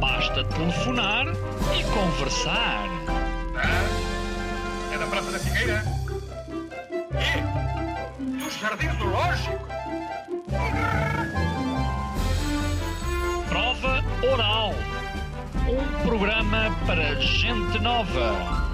[0.00, 2.88] Basta telefonar e conversar.
[3.56, 5.82] Ah, é da Praça da Figueira?
[7.12, 8.44] E?
[8.44, 9.66] Dos Jardins do Lógico?
[13.48, 14.74] Prova Oral.
[15.68, 18.66] Um programa para gente nova.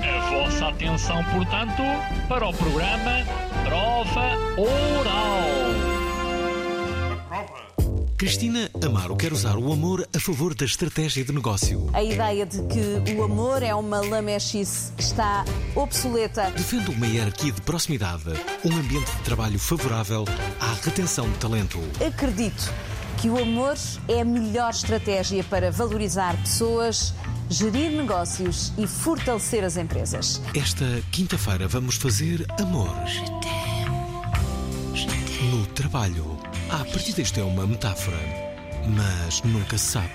[0.00, 1.82] A vossa atenção, portanto,
[2.28, 3.24] para o programa
[3.64, 5.87] Prova Oral.
[8.18, 11.88] Cristina Amaro quer usar o amor a favor da estratégia de negócio.
[11.92, 15.44] A ideia de que o amor é uma lamechice está
[15.76, 16.50] obsoleta.
[16.50, 18.24] Defende uma hierarquia de proximidade,
[18.64, 20.24] um ambiente de trabalho favorável
[20.58, 21.78] à retenção de talento.
[22.04, 22.74] Acredito
[23.18, 23.76] que o amor
[24.08, 27.14] é a melhor estratégia para valorizar pessoas,
[27.48, 30.42] gerir negócios e fortalecer as empresas.
[30.56, 32.96] Esta quinta-feira vamos fazer amor.
[35.52, 36.47] No trabalho.
[36.70, 38.16] À partida isto é uma metáfora,
[38.94, 40.12] mas nunca se sabe.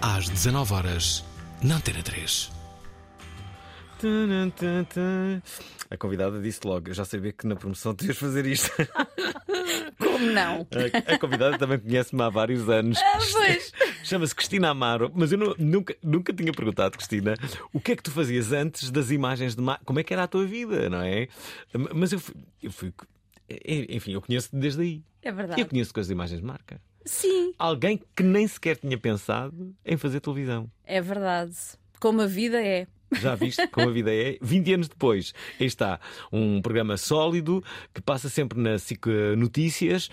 [0.00, 1.24] Às 19 horas,
[1.62, 2.50] na Antena 3.
[3.98, 5.40] Tum, tum, tum.
[5.90, 8.70] A convidada disse logo: Eu já sabia que na promoção tu ias fazer isto.
[9.98, 10.66] Como não?
[11.08, 12.98] A, a convidada também conhece-me há vários anos.
[13.00, 13.72] Ah, pois.
[14.04, 17.34] Chama-se Cristina Amaro, mas eu nu- nunca, nunca tinha perguntado, Cristina,
[17.72, 19.84] o que é que tu fazias antes das imagens de marca?
[19.84, 21.28] Como é que era a tua vida, não é?
[21.94, 22.34] Mas eu fui.
[22.62, 22.92] Eu fui
[23.88, 25.02] enfim, eu conheço-te desde aí.
[25.26, 25.60] É verdade.
[25.60, 26.80] Eu conheço com as imagens de marca.
[27.04, 30.70] Sim, Alguém que nem sequer tinha pensado em fazer televisão.
[30.84, 31.54] é verdade.
[32.00, 32.86] Como a vida é.
[33.20, 34.36] Já viste como a vida é?
[34.42, 36.00] 20 anos depois, aí está
[36.32, 37.62] um programa sólido
[37.94, 39.06] que passa sempre na SIC
[39.38, 40.10] Notícias.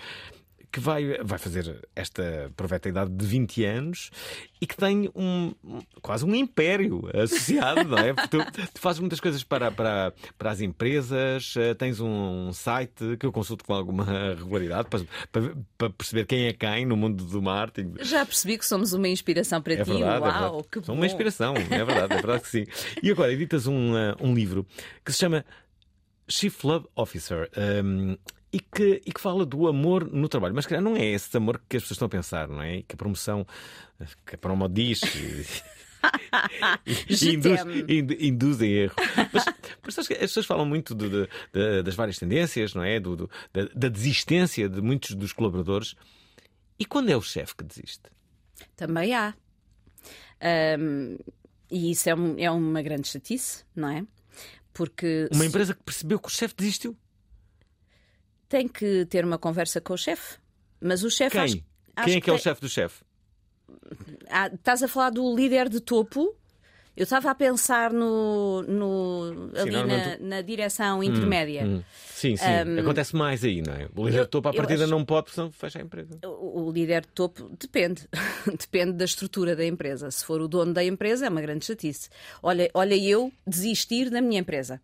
[0.74, 4.10] Que vai, vai fazer esta proveta idade de 20 anos
[4.60, 5.54] e que tem um,
[6.02, 8.12] quase um império associado, não é?
[8.12, 8.38] Porque tu,
[8.74, 13.30] tu fazes muitas coisas para, para, para as empresas, eh, tens um site que eu
[13.30, 17.94] consulto com alguma regularidade para, para, para perceber quem é quem no mundo do marketing.
[18.00, 19.92] Já percebi que somos uma inspiração para É ti.
[19.92, 20.68] verdade, é Uau, verdade.
[20.72, 21.00] que São bom.
[21.02, 22.64] uma inspiração, é verdade, é verdade que sim.
[23.00, 24.66] E agora editas um, uh, um livro
[25.04, 25.44] que se chama
[26.28, 27.48] Chief Love Officer.
[27.84, 28.16] um,
[28.54, 30.54] e que, e que fala do amor no trabalho.
[30.54, 32.82] Mas, calhar, não é esse amor que as pessoas estão a pensar, não é?
[32.82, 33.44] Que a promoção,
[34.24, 35.00] que a promo diz.
[37.08, 37.60] induz,
[38.20, 38.94] induz em erro.
[39.32, 39.44] Mas,
[39.84, 43.00] mas as pessoas falam muito do- do- da- das várias tendências, não é?
[43.00, 45.94] Do, do- da, da desistência de muitos dos colaboradores.
[46.78, 48.02] E quando é o chefe que desiste?
[48.76, 49.34] Também há.
[50.40, 51.16] Ahm,
[51.70, 54.04] e isso é, um- é uma grande chatice, não é?
[54.72, 56.96] Porque Uma empresa que percebeu que o chefe desistiu?
[58.48, 60.38] Tem que ter uma conversa com o chefe.
[60.80, 61.36] Mas o chefe.
[61.36, 61.44] Quem?
[61.44, 61.56] acho-
[61.96, 63.02] acho Quem é que é o chefe do chefe?
[64.28, 66.34] Ah, estás a falar do líder de topo?
[66.96, 71.64] Eu estava a pensar no, no- ali na, normalmente- na direção intermédia.
[71.66, 71.82] Hum.
[72.06, 72.44] Sim, sim.
[72.78, 73.88] Acontece mais aí, não é?
[73.96, 76.16] O líder eu- de topo à partida acho- não pode, senão fecha a empresa.
[76.24, 78.08] O, o líder de topo depende.
[78.60, 80.08] depende da estrutura da empresa.
[80.12, 82.08] Se for o dono da empresa, é uma grande chatice.
[82.40, 84.80] Olha, olha eu desistir da minha empresa.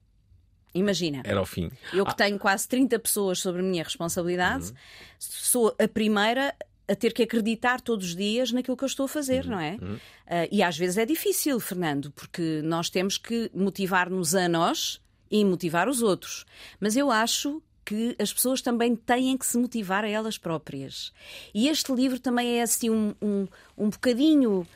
[0.75, 1.23] Imagina.
[1.25, 1.71] Era o fim.
[1.93, 4.73] Eu que tenho quase 30 pessoas sobre a minha responsabilidade,
[5.19, 6.55] sou a primeira
[6.89, 9.79] a ter que acreditar todos os dias naquilo que eu estou a fazer, não é?
[10.27, 15.01] Ah, e às vezes é difícil, Fernando, porque nós temos que motivar-nos a nós
[15.31, 16.45] e motivar os outros.
[16.81, 21.13] Mas eu acho que as pessoas também têm que se motivar a elas próprias.
[21.55, 24.67] E este livro também é assim um, um, um bocadinho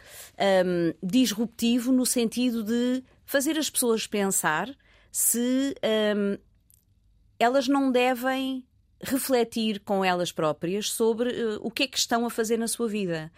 [0.65, 4.69] hum, disruptivo no sentido de fazer as pessoas pensar
[5.15, 5.77] se
[6.17, 6.37] hum,
[7.39, 8.67] elas não devem
[9.01, 12.89] refletir com elas próprias sobre eh, o que é que estão a fazer na sua
[12.89, 13.31] vida.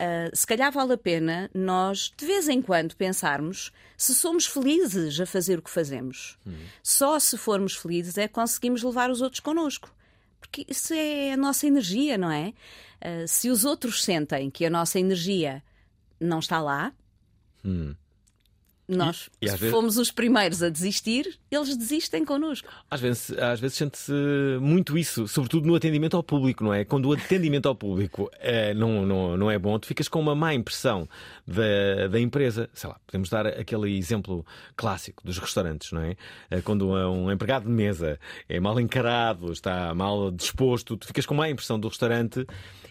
[0.00, 5.20] Ah, se calhar vale a pena nós, de vez em quando, pensarmos se somos felizes
[5.20, 6.38] a fazer o que fazemos.
[6.82, 9.94] Só se formos felizes é que conseguimos levar os outros connosco.
[10.40, 12.54] Porque isso é a nossa energia, não é?
[13.02, 15.62] Ah, se os outros sentem que a nossa energia
[16.18, 16.90] não está lá,
[18.88, 22.68] nós E- e vezes- fomos os primeiros a desistir, eles desistem connosco.
[22.90, 24.12] Às vezes, às vezes sente-se
[24.60, 26.84] muito isso, sobretudo no atendimento ao público, não é?
[26.84, 30.34] Quando o atendimento ao público eh, não, não, não é bom, tu ficas com uma
[30.34, 31.06] má impressão
[31.46, 32.68] da, da empresa.
[32.72, 34.44] Sei lá, podemos dar aquele exemplo
[34.76, 36.16] clássico dos restaurantes, não é?
[36.50, 38.18] Eh, Quando um empregado de mesa
[38.48, 42.46] é mal encarado, está mal disposto, tu ficas com má impressão do restaurante.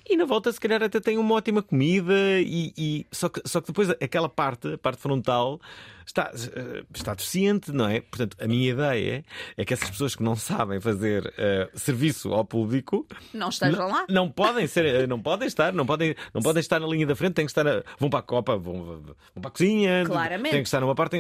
[0.10, 3.60] E na volta, se calhar, até tem uma ótima comida, e, e- só, que, só
[3.60, 5.60] que depois aquela parte, a parte frontal,
[6.06, 8.02] está, eh, está deficiente, não é?
[8.02, 9.24] Portanto, a minha ideia
[9.56, 14.06] é que essas pessoas que não sabem fazer eh, serviço ao público Não estejam lá.
[14.10, 17.16] não podem ser, eh, não podem estar, não podem, não podem estar na linha da
[17.16, 20.52] frente, têm que estar, na- vão para a copa, vão, vão para a cozinha, Claramente.
[20.52, 21.18] têm que estar numa parte.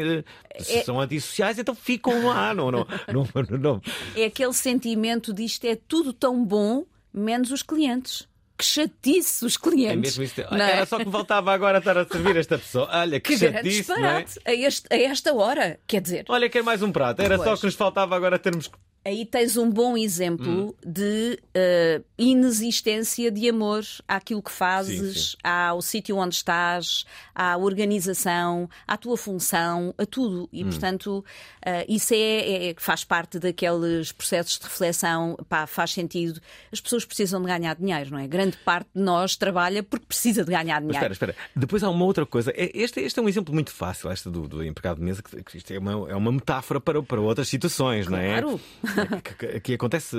[0.60, 3.82] Se É- são antissociais, então ficam lá, não, não, não, não, não.
[4.16, 8.28] É aquele sentimento de isto é tudo tão bom, menos os clientes.
[8.58, 9.94] Que chatice os clientes.
[9.94, 10.42] É mesmo isto.
[10.50, 10.72] não é?
[10.72, 12.90] Era só que me faltava agora estar a servir esta pessoa.
[12.92, 14.26] Olha, que, Que chatice, não é?
[14.46, 15.80] a, este- a esta hora.
[15.86, 17.22] Quer dizer, Olha, quer mais um prato.
[17.22, 17.60] Era só Pois.
[17.60, 18.72] que nos faltava agora termos.
[19.08, 19.98] Aí tens um bom Hum.
[19.98, 25.38] exemplo de eh, inexistência de amor àquilo que fazes, Sim, sim.
[25.44, 30.44] ao sítio onde estás, à organização, à tua função, a tudo.
[30.44, 30.48] Hum.
[30.52, 31.24] E, portanto,
[31.66, 35.38] eh, isso é, é- faz parte daqueles processos de reflexão.
[35.50, 36.40] Pá, faz sentido.
[36.72, 38.28] As pessoas precisam de ganhar dinheiro, não é?
[38.28, 41.14] Grande parte de nós trabalha porque precisa de ganhar Mas dinheiro.
[41.14, 41.36] espera, espera.
[41.56, 42.52] Depois há uma outra coisa.
[42.56, 45.42] É- Este, este é um exemplo muito fácil, este do, do empregado de mesa, que,
[45.44, 48.42] que isto é uma, é uma metáfora para, para outras situações, não é?
[48.42, 48.60] Claro.
[49.38, 50.18] Que, que- acontece,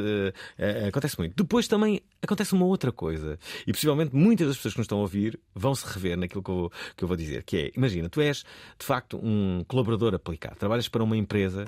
[0.58, 1.34] eh, acontece muito.
[1.36, 3.38] Depois também acontece uma outra coisa.
[3.66, 6.50] E possivelmente muitas das pessoas que nos estão a ouvir vão se rever naquilo que
[6.50, 7.42] eu, que eu vou dizer.
[7.44, 8.44] Que é, imagina, tu és
[8.78, 11.66] de facto um colaborador aplicado, trabalhas para uma empresa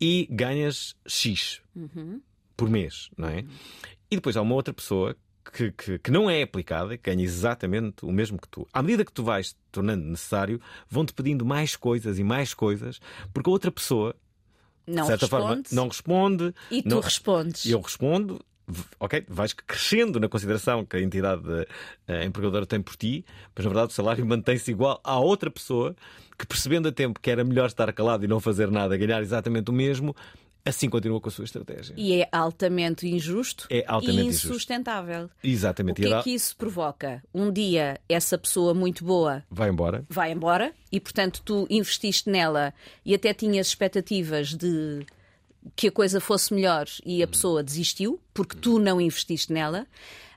[0.00, 1.60] e ganhas X
[2.56, 3.44] por mês, não é?
[4.10, 5.16] E depois há uma outra pessoa
[5.52, 8.68] que, que, que não é aplicada, que ganha exatamente o mesmo que tu.
[8.72, 13.00] À medida que tu vais tornando necessário, vão-te pedindo mais coisas e mais coisas,
[13.32, 14.14] porque a outra pessoa,
[14.86, 16.54] Não de certa forma, responde não responde.
[16.70, 17.66] e tu não- respondes.
[17.66, 18.40] Eu respondo,
[18.98, 21.42] ok, vais crescendo na consideração que a entidade
[22.08, 23.24] eh, empregadora tem por ti,
[23.54, 25.94] mas na verdade o salário mantém-se igual à outra pessoa
[26.38, 29.70] que, percebendo a tempo que era melhor estar calado e não fazer nada, ganhar exatamente
[29.70, 30.16] o mesmo,
[30.64, 31.94] assim continua com a sua estratégia.
[31.96, 34.48] E é altamente injusto É altamente e injusto.
[34.48, 35.24] insustentável.
[35.26, 36.00] O Exatamente.
[36.00, 37.22] que E é que isso provoca?
[37.34, 40.04] Um dia essa pessoa muito boa vai embora.
[40.08, 42.72] vai embora e, portanto, tu investiste nela
[43.04, 45.04] e até tinhas expectativas de
[45.76, 49.86] que a coisa fosse melhor e a pessoa desistiu porque tu não investiste nela.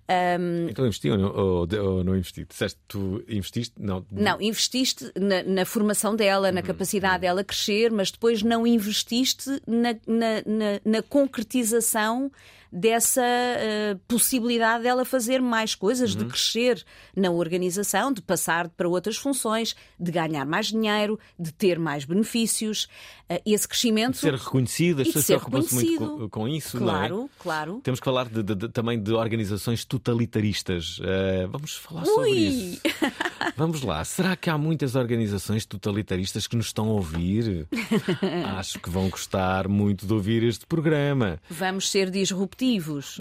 [0.08, 2.46] Ahm, Então investi ou não, ou, ou não investi?
[2.48, 3.74] Disseste tu investiste?
[3.80, 4.06] Não.
[4.12, 9.50] não, investiste na, na formação dela, Uhum, na capacidade dela crescer, mas depois não investiste
[9.66, 12.32] na, na- na- na concretização
[12.76, 16.24] dessa eh, possibilidade dela fazer mais coisas, Uhum.
[16.24, 16.84] de crescer
[17.16, 22.88] na organização, de passar para outras funções, de ganhar mais dinheiro, de ter mais benefícios.
[23.30, 24.14] Eh, esse crescimento.
[24.14, 27.08] De ser reconhecido, as pessoas preocupam-se muito com, com isso, não é?
[27.08, 27.82] Claro, claro.
[27.84, 31.00] Temos que falar de- de- também de organizações totalitaristas.
[31.02, 32.38] Eh, vamos falar sobre Ui!
[32.38, 32.82] isso.
[33.58, 34.04] Vamos lá.
[34.04, 37.66] Será que há muitas organizações totalitaristas que nos estão a ouvir?
[38.58, 41.40] Acho que vão gostar muito de ouvir este programa.
[41.50, 42.65] Vamos ser disruptivos.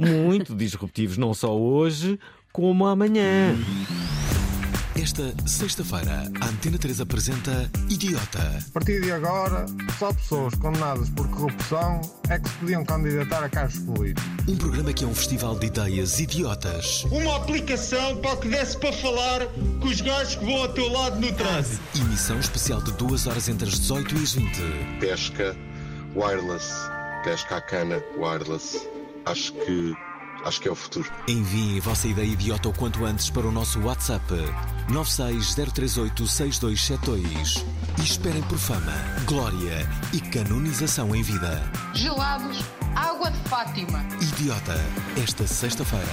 [0.00, 2.18] Muito disruptivos, não só hoje,
[2.52, 3.56] como amanhã.
[4.96, 8.62] Esta sexta-feira, a Antena 3 apresenta Idiota.
[8.68, 9.66] A partir de agora,
[9.98, 12.00] só pessoas condenadas por corrupção
[12.30, 14.24] é que se podiam candidatar a cargos políticos.
[14.48, 17.04] Um programa que é um festival de ideias idiotas.
[17.10, 19.46] Uma aplicação para que desse para falar
[19.80, 21.82] com os gajos que vão ao teu lado no trânsito.
[21.98, 24.60] Emissão especial de duas horas entre as 18 e as 20.
[25.00, 25.56] pesca
[26.14, 26.72] wireless,
[27.24, 28.93] pesca à cana wireless.
[29.26, 29.94] Acho que
[30.44, 31.10] acho que é o futuro.
[31.26, 34.26] Enviem a vossa ideia idiota o quanto antes para o nosso WhatsApp
[34.90, 37.64] 960386272
[37.98, 38.92] e esperem por fama,
[39.24, 41.62] glória e canonização em vida.
[41.94, 42.62] Gelados,
[42.94, 44.04] água de Fátima.
[44.20, 44.76] Idiota,
[45.22, 46.04] esta sexta-feira,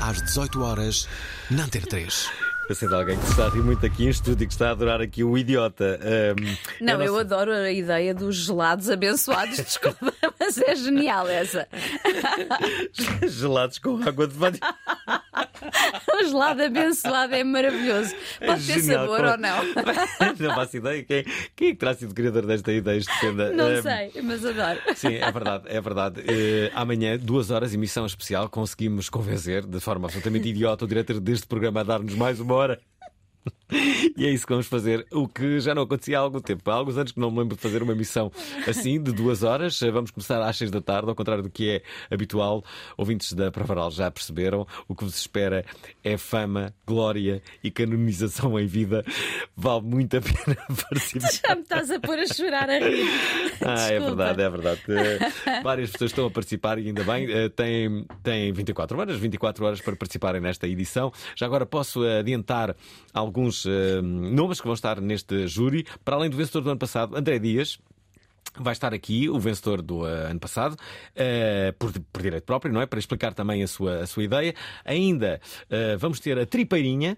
[0.00, 1.08] às 18 horas,
[1.50, 2.30] na Antena 3.
[2.68, 4.70] Eu sei de alguém que está a rir muito aqui em estúdio, que está a
[4.70, 5.98] adorar aqui o idiota.
[6.02, 11.28] Ahm, Não, é eu nossa- adoro a ideia dos gelados abençoados, desculpa, mas é genial
[11.28, 11.68] essa.
[13.28, 14.58] Gelados com água de banho.
[15.32, 18.14] O gelado abençoado é maravilhoso.
[18.38, 19.64] Pode ter genial, sabor ou não.
[20.38, 21.02] não faço ideia.
[21.04, 21.24] Quem,
[21.56, 23.50] quem é que terá sido criador desta ideia estupenda?
[23.52, 24.80] Não Ahm, sei, mas adoro.
[24.94, 26.22] Sim, é verdade, é verdade.
[26.26, 31.46] Eh, amanhã, duas horas, emissão especial, conseguimos convencer de forma absolutamente idiota o diretor deste
[31.46, 32.80] programa a dar-nos mais uma hora.
[34.16, 36.70] E é isso que vamos fazer, o que já não acontecia há algum tempo.
[36.70, 38.30] Há alguns anos que não me lembro de fazer uma emissão
[38.68, 39.78] assim, de duas horas.
[39.80, 41.82] Vamos começar às seis da tarde, ao contrário do que é
[42.14, 42.62] habitual.
[42.96, 44.66] Ouvintes da Pravaral já perceberam.
[44.86, 45.64] O que vos espera
[46.04, 49.04] é fama, glória e canonização em vida.
[49.56, 50.56] Vale muito a pena
[50.90, 51.30] participar.
[51.48, 53.06] Já me estás a pôr a chorar a rir.
[53.64, 54.80] Ah, é verdade, é verdade.
[54.88, 57.30] Eh, Várias pessoas estão a participar e ainda bem.
[57.30, 61.12] Eh, Têm, têm 24 horas, 24 horas para participarem nesta edição.
[61.36, 62.76] Já agora posso adiantar
[63.12, 65.86] alguns eh, nomes que vão estar neste júri.
[66.04, 67.78] Para além do vencedor do ano passado, André Dias.
[68.58, 70.76] Vai estar aqui o vencedor do eh, ano passado,
[71.16, 72.86] eh, por, por direito próprio, não é?
[72.86, 74.54] Para explicar também a sua, a sua ideia.
[74.84, 75.40] Ainda
[75.70, 77.16] eh, vamos ter a Tripeirinha,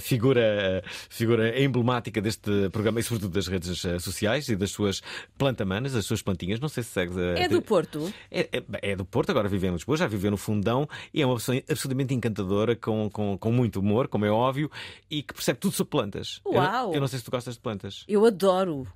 [0.00, 5.02] figura, figura emblemática deste programa e, sobretudo, das redes sociais e das suas
[5.36, 6.60] plantamanas, das suas plantinhas.
[6.60, 7.12] Não sei se segue.
[7.36, 8.12] É do Porto?
[8.30, 11.26] É, é- é do Porto, agora vive em Lisboa, já viveu no Fundão e é
[11.26, 14.70] uma pessoa absolutamente encantadora, com, com, com muito humor, como é óbvio,
[15.10, 16.40] e que percebe tudo sobre plantas.
[16.44, 16.94] Eu Uau!
[16.94, 18.04] Eu, não sei se tu gostas de plantas.
[18.08, 18.86] Eu adoro.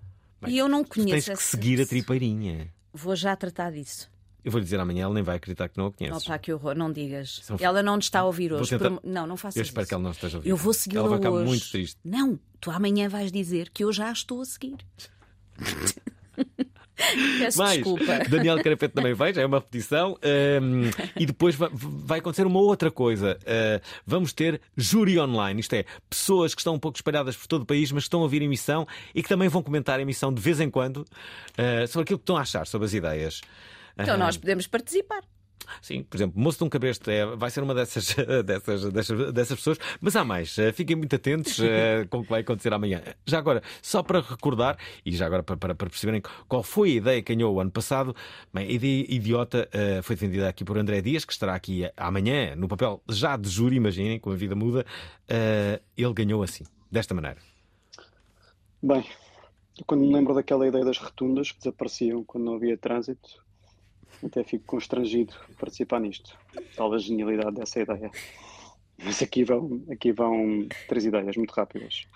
[0.48, 1.26] E eu não conheço.
[1.26, 2.72] tens que seguir a tripeirinha.
[2.92, 4.10] Vou já tratar disso.
[4.44, 6.22] Eu vou lhe dizer amanhã, ela nem vai acreditar que não a conheces.
[6.24, 7.40] Opa, que horror, não digas.
[7.42, 8.70] São- Ela não te está a ouvir hoje.
[8.70, 10.48] tentar- por- Não, não faças Eu espero que ela não esteja a ouvir.
[10.50, 11.46] Eu vou segui-la Ela vai ficar hoje.
[11.46, 11.98] muito triste.
[12.04, 14.76] Não, tu amanhã vais dizer que eu já a estou a seguir.
[17.38, 18.18] Peço Mas desculpa.
[18.28, 20.18] Daniel Carapete também vai, já é uma repetição.
[20.22, 23.38] Ahm, e depois va- vai acontecer uma outra coisa.
[23.46, 27.62] Ah, vamos ter júri online, isto é, pessoas que estão um pouco espalhadas por todo
[27.62, 30.32] o país, mas que estão a ouvir emissão e que também vão comentar a emissão
[30.32, 31.04] de vez em quando
[31.58, 33.40] ah, sobre aquilo que estão a achar, sobre as ideias.
[33.98, 35.22] Então Ah, nós podemos participar.
[35.80, 39.58] Sim, por exemplo, Moço de um Cabresto é, vai ser uma dessas, dessas, dessas, dessas
[39.58, 40.56] pessoas, mas há mais.
[40.58, 43.02] Eh, Fiquem muito atentos eh, com o que vai acontecer amanhã.
[43.24, 46.94] Já agora, só para recordar, e já agora para, para, para perceberem qual foi a
[46.94, 48.14] ideia que ganhou o ano passado,
[48.52, 52.54] bem, a ideia idiota eh, foi defendida aqui por André Dias, que estará aqui amanhã
[52.56, 54.84] no papel já de júri, imaginem, como a vida muda.
[55.96, 57.38] Ele ganhou assim, desta maneira.
[58.82, 59.04] Bem,
[59.84, 63.44] quando me lembro daquela ideia das rotundas que desapareciam quando não havia trânsito,
[64.24, 66.36] até fico constrangido de participar nisto.
[66.76, 68.10] Tal a genialidade dessa ideia.
[69.02, 72.06] Mas aqui vão, aqui vão três ideias muito rápidas.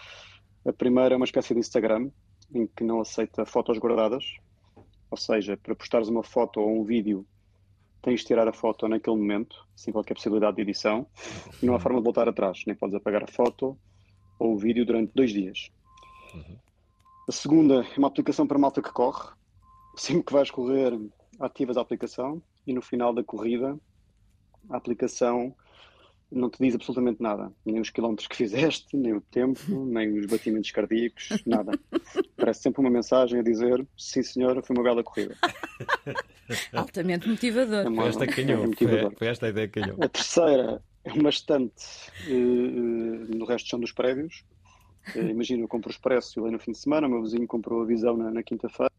[0.65, 2.11] A primeira é uma espécie de Instagram
[2.55, 4.25] em que não aceita fotos guardadas,
[5.11, 7.27] ou seja, para postares uma foto ou um vídeo
[8.03, 11.07] tens de tirar a foto naquele momento, sem qualquer possibilidade de edição,
[11.63, 13.79] e não há forma de voltar atrás, nem podes apagar a foto
[14.39, 15.71] ou o vídeo durante dois dias.
[17.29, 19.29] A segunda é uma aplicação para malta que corre.
[19.97, 20.99] Sempre que vais correr,
[21.41, 23.77] ativas a aplicação e no final da corrida
[24.69, 25.55] a aplicação
[26.31, 27.51] não te diz absolutamente nada.
[27.65, 31.73] Nem os quilómetros que fizeste, nem o tempo, nem os batimentos cardíacos, nada.
[32.37, 35.37] Parece sempre uma mensagem a dizer sim senhora, foi uma bela corrida.
[36.73, 37.85] Altamente motivador.
[37.85, 39.15] É uma- Foi esta que é motivador.
[39.17, 39.97] foi esta a ideia que ganhou.
[40.03, 41.85] A terceira é uma estante
[42.29, 44.45] eh, no resto chão dos prédios.
[45.17, 47.47] Eh, imagina, eu compro o expresso e lá no fim de semana, o meu vizinho
[47.47, 48.91] comprou a visão na, na quinta-feira.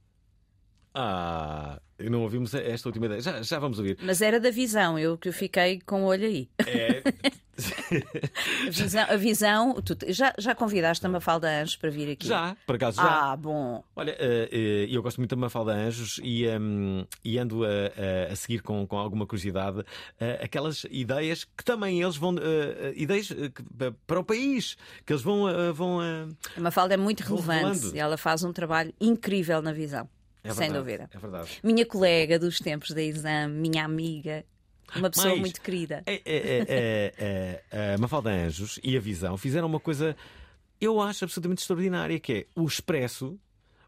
[0.94, 3.22] Ah, não ouvimos esta última ideia.
[3.22, 3.98] Já, já vamos ouvir.
[4.02, 6.50] Mas era da visão, eu que fiquei com o olho aí.
[6.66, 7.02] É,
[8.68, 12.26] A visão, a visão tu já, já convidaste a Mafalda Anjos para vir aqui?
[12.28, 13.32] Já, por acaso já.
[13.32, 13.84] Ah, bom.
[13.96, 18.36] Olha, eh, eh, eu gosto muito da Mafalda Anjos e, ehm, e ando a, a-
[18.36, 19.84] seguir com, com alguma curiosidade
[20.20, 22.36] eh, aquelas ideias que também eles vão.
[22.42, 23.30] eh, ideias
[24.08, 25.48] para o país, que eles vão.
[25.48, 29.72] eh, vão eh, A Mafalda é muito relevante e ela faz um trabalho incrível na
[29.74, 30.10] visão.
[30.44, 31.10] É sem dúvida.
[31.14, 31.60] É verdade.
[31.64, 34.44] Minha colega dos tempos da exame, minha amiga,
[34.96, 35.42] uma pessoa Mais.
[35.42, 36.04] muito querida.
[36.06, 40.16] É, é, é, é, é, a Mafalda Anjos e a Visão fizeram uma coisa,
[40.80, 43.40] eu acho absolutamente extraordinária, que é o Expresso,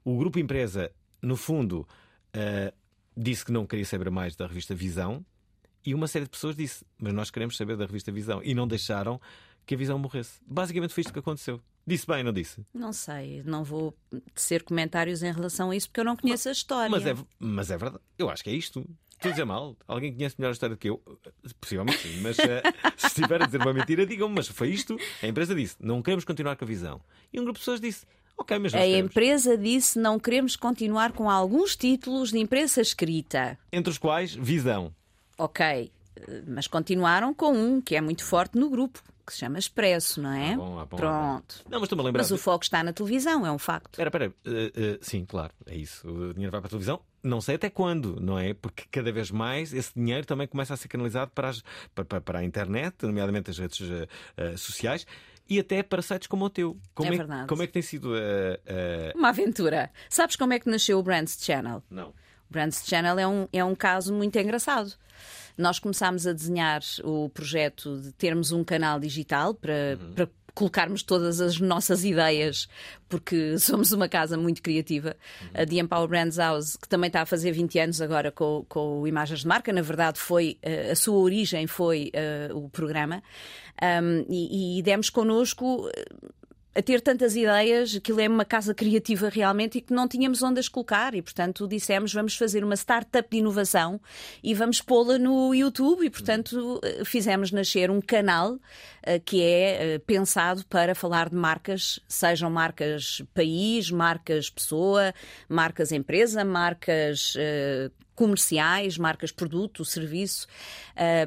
[0.04, 0.92] o grupo empresa,
[1.22, 1.88] no fundo,
[2.34, 2.74] eh,
[3.16, 5.26] disse que não queria saber mais da revista Visão,
[5.86, 8.68] e uma série de pessoas disse, mas nós queremos saber da revista Visão, e não
[8.68, 9.20] deixaram
[9.66, 10.40] que a Visão morresse.
[10.46, 11.62] Basicamente foi isto que aconteceu.
[11.86, 12.66] Disse bem, não disse?
[12.74, 13.94] Não sei, não vou
[14.34, 16.90] tecer comentários em relação a isso porque eu não conheço a história.
[16.90, 18.02] Mas é, mas é verdade.
[18.18, 18.86] Eu acho que é isto.
[19.12, 19.76] Estou a dizer mal.
[19.88, 21.02] Alguém conhece melhor a história do que eu?
[21.60, 22.22] Possivelmente sim.
[22.22, 22.62] Mas eh,
[22.98, 24.36] se estiver a dizer uma mentira, digam-me.
[24.36, 24.98] Mas foi isto.
[25.22, 27.02] A empresa disse: não queremos continuar com a visão.
[27.32, 28.06] E um grupo de pessoas disse:
[28.38, 29.12] ok, mas A queremos.
[29.12, 33.58] empresa disse não queremos continuar com alguns títulos de imprensa escrita.
[33.72, 34.94] Entre os quais, visão.
[35.38, 35.66] Ok,
[36.16, 40.22] eh, mas continuaram com um que é muito forte no grupo, que se chama Expresso,
[40.22, 40.54] não é?
[40.54, 41.56] Ah, bom, ah, bom, ah, Pronto.
[41.70, 42.22] Não, mas estou-me a lembrar.
[42.22, 43.94] Mas o foco está na televisão, é um facto.
[43.94, 44.34] Espera, espera.
[44.46, 46.08] Eh, eh, sim, claro, é isso.
[46.08, 47.00] O dinheiro vai para a televisão.
[47.24, 48.54] Não sei até quando, não é?
[48.54, 51.64] Porque cada vez mais esse dinheiro também começa a ser canalizado para, as-
[51.96, 53.80] para, para- a internet, nomeadamente as redes
[54.38, 55.06] eh, sociais.
[55.50, 56.78] E até para sites como o teu.
[56.94, 57.48] Como É que- verdade.
[57.48, 59.90] Como é que tem sido eh, eh, Uma aventura.
[60.10, 61.84] Sabes como é que nasceu o Brands Channel?
[61.90, 62.10] Não.
[62.10, 62.14] O
[62.50, 64.94] Brands Channel é um, é um caso muito engraçado.
[65.58, 71.42] Nós começámos a desenhar o projeto de termos um canal digital para, para colocarmos todas
[71.42, 72.68] as nossas ideias,
[73.10, 75.16] porque somos uma casa muito criativa.
[75.54, 79.08] A The Empower Brands House, que também está a fazer 20 anos agora com, com
[79.08, 82.12] Imagens de Marca, na verdade foi uh, a sua origem foi
[82.52, 83.24] uh, o programa.
[83.82, 85.90] Um, e, e demos connosco
[86.76, 90.60] a ter tantas ideias, aquilo é uma casa criativa realmente e que não tínhamos onde
[90.60, 91.14] as colocar.
[91.14, 94.00] E, portanto, dissemos vamos fazer uma startup de inovação
[94.44, 96.06] e vamos pô-la no YouTube.
[96.06, 98.60] E, portanto, fizemos nascer um canal uh,
[99.24, 105.14] que é uh, pensado para falar de marcas, sejam marcas país, marcas pessoa,
[105.48, 110.48] marcas empresa, marcas uh, comerciais, marcas produto, serviço,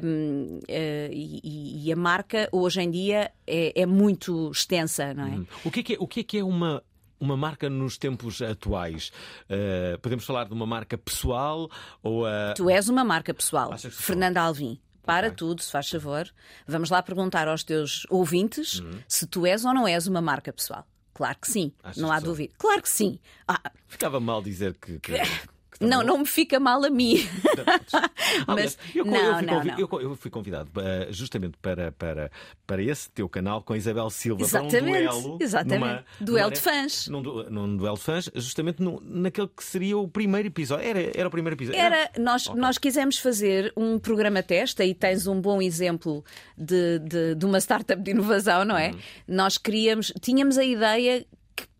[0.03, 5.29] um, uh, e, e, a marca hoje em dia é, é muito extensa, não é?
[5.29, 5.47] Uhum.
[5.65, 6.83] O que é que é, o que é, que é uma
[7.19, 9.11] uma marca nos tempos atuais?
[9.49, 11.69] Uh, podemos falar de uma marca pessoal
[12.03, 12.53] ou uh...
[12.55, 14.79] Tu és uma marca pessoal, Fernanda Alvim.
[15.03, 15.37] Para okay.
[15.37, 16.29] tudo, se faz favor.
[16.67, 18.99] Vamos lá perguntar aos teus ouvintes uhum.
[19.07, 20.85] se tu és ou não és uma marca pessoal.
[21.13, 22.53] Claro que sim, Achas não há dúvida.
[22.59, 23.17] Claro que sim.
[23.47, 23.71] Ah.
[23.87, 24.99] Ficava mal dizer que...
[24.99, 25.13] que...
[25.79, 27.17] Não, não me fica mal a mim.
[28.47, 30.01] Mas eu, não, eu, fui não, não.
[30.01, 32.31] Eu, fui convidado uh, justamente para, para,
[32.65, 35.37] para esse teu canal com a Isabel Silva exatamente, para um duelo.
[35.39, 35.79] Exatamente.
[35.79, 37.07] Numa, duelo numa, de fãs.
[37.07, 40.87] Num, num, duelo de fãs, justamente no, naquele que seria o primeiro episódio.
[40.87, 41.79] Era, era o primeiro episódio.
[41.79, 42.59] Era, nós, okay.
[42.59, 46.23] nós quisemos fazer um programa teste e tens um bom exemplo
[46.57, 48.89] de, de, de uma startup de inovação, não é?
[48.91, 48.99] Uhum.
[49.27, 51.25] Nós queríamos, tínhamos a ideia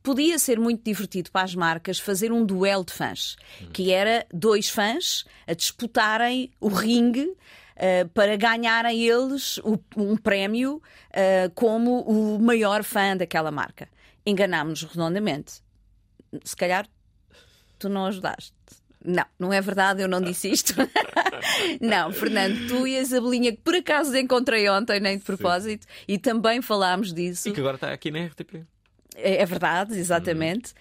[0.07, 3.35] podia ser muito divertido para as marcas fazer um duelo de fãs,
[3.73, 7.35] que era dois fãs a disputarem o ringue.
[7.77, 13.87] Uh, para ganharem eles o, um prémio uh, como o maior fã daquela marca.
[14.25, 15.61] Enganámos-nos redondamente.
[16.43, 16.87] Se calhar
[17.77, 18.51] tu não ajudaste.
[19.05, 20.73] Não, não é verdade, eu não disse isto.
[21.79, 26.05] não, Fernando, tu e a Isabelinha, que por acaso encontrei ontem, nem de propósito, Sim.
[26.07, 27.47] e também falámos disso.
[27.47, 28.65] E que agora está aqui na RTP.
[29.17, 30.73] É, é verdade, exatamente.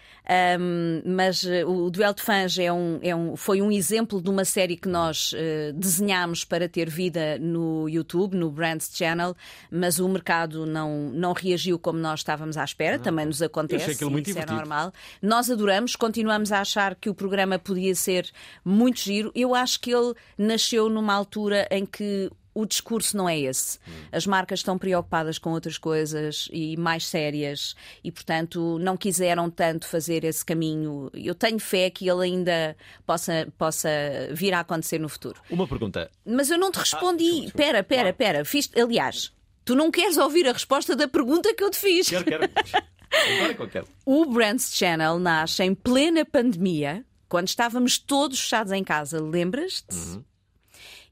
[0.60, 4.28] Um, mas uh, o Duelo de Fãs é um, é um, foi um exemplo de
[4.28, 9.34] uma série que nós uh, desenhámos para ter vida no YouTube, no Brands Channel,
[9.70, 13.92] mas o mercado não, não reagiu como nós estávamos à espera, ah, também nos acontece,
[13.92, 14.40] isso divertido.
[14.40, 14.92] é normal.
[15.22, 18.30] Nós adoramos, continuamos a achar que o programa podia ser
[18.62, 19.32] muito giro.
[19.34, 23.78] Eu acho que ele nasceu numa altura em que o discurso não é esse.
[24.10, 29.86] As marcas estão preocupadas com outras coisas e mais sérias e, portanto, não quiseram tanto
[29.86, 31.10] fazer esse caminho.
[31.12, 32.74] Eu tenho fé que ele ainda
[33.06, 33.90] possa, possa
[34.32, 35.38] vir a acontecer no futuro.
[35.50, 36.10] Uma pergunta.
[36.24, 37.48] Mas eu não te respondi.
[37.48, 38.42] Ah, pera, pera, pera.
[38.42, 38.70] Fiz...
[38.74, 39.30] Aliás,
[39.62, 42.08] tu não queres ouvir a resposta da pergunta que eu te fiz.
[42.08, 43.86] Quero, quero.
[44.06, 49.22] o Brands Channel nasce em plena pandemia, quando estávamos todos fechados em casa.
[49.22, 49.94] Lembras-te?
[49.94, 50.24] Uhum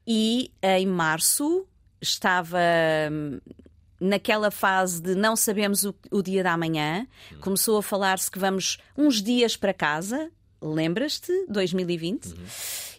[0.07, 1.65] e em março
[2.01, 2.59] estava
[3.11, 3.39] hum,
[3.99, 7.07] naquela fase de não sabemos o, o dia da manhã,
[7.41, 10.29] começou a falar-se que vamos uns dias para casa,
[10.61, 11.31] lembras-te?
[11.49, 12.25] 2020.
[12.25, 12.35] Uhum.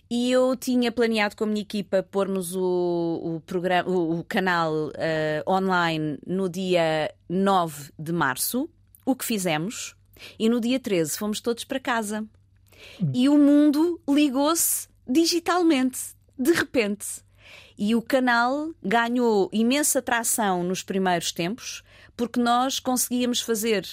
[0.09, 4.73] E eu tinha planeado com a minha equipa pormos o, o, programa, o, o canal
[4.73, 8.69] uh, online no dia 9 de março,
[9.05, 9.97] o que fizemos,
[10.38, 12.25] e no dia 13 fomos todos para casa.
[13.12, 17.07] E o mundo ligou-se digitalmente de repente.
[17.79, 21.83] E o canal ganhou imensa atração nos primeiros tempos,
[22.16, 23.87] porque nós conseguíamos fazer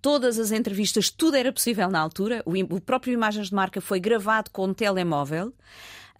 [0.00, 2.42] todas as entrevistas, tudo era possível na altura.
[2.44, 5.52] O, próprio Imagens de Marca foi gravado com um telemóvel.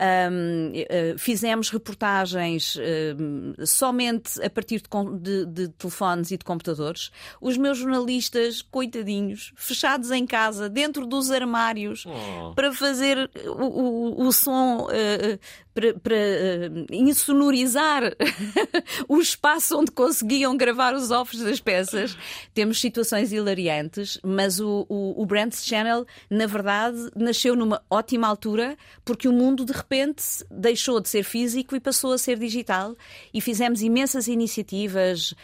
[0.01, 7.11] Um, uh, fizemos reportagens uh, somente a partir de, de, de, telefones e de computadores.
[7.41, 12.55] Os meus jornalistas, coitadinhos, fechados em casa, dentro dos armários, oh.
[12.55, 15.39] para fazer o, o, o som uh,
[15.75, 18.03] para, para uh, insonorizar
[19.09, 22.17] o espaço onde conseguiam gravar os offs das peças.
[22.55, 28.77] Temos situações hilariantes, mas o, o, o Brands Channel, na verdade, nasceu numa ótima altura
[29.05, 29.88] porque o mundo de repente
[30.51, 32.97] deixou de ser físico e passou a ser digital.
[33.33, 35.35] E fizemos imensas iniciativas,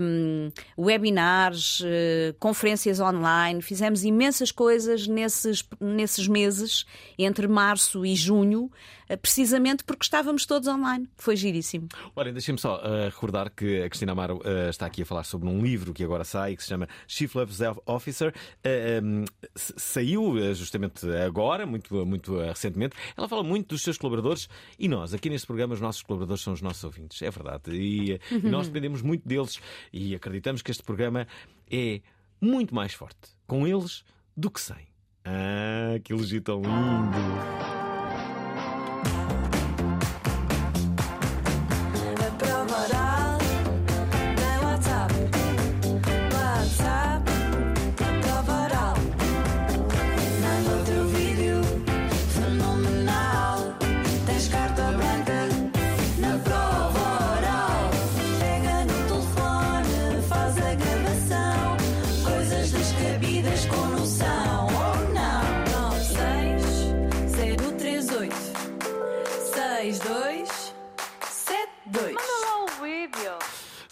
[0.00, 6.84] um, webinars, uh, conferências online, fizemos imensas coisas nesses, nesses meses,
[7.18, 8.70] entre março e junho,
[9.14, 11.08] precisamente precisamente porque estávamos todos online.
[11.16, 11.88] Foi giríssimo.
[12.14, 15.48] Olha, deixem-me só uh, recordar que a Cristina Amaro uh, está aqui a falar sobre
[15.48, 17.52] um livro que agora sai, que se chama Chief Love
[17.86, 18.34] Officer.
[18.64, 22.96] Uh, um, saiu justamente agora, muito, muito recentemente.
[23.16, 26.52] Ela fala muito dos seus colaboradores e nós, aqui neste programa, os nossos colaboradores são
[26.52, 27.20] os nossos ouvintes.
[27.22, 27.70] É verdade.
[27.70, 29.60] E, e nós dependemos muito deles
[29.92, 31.26] e acreditamos que este programa
[31.70, 32.00] é
[32.40, 34.04] muito mais forte com eles
[34.36, 34.88] do que sem.
[35.24, 37.85] Ah, que elogio tão lindo!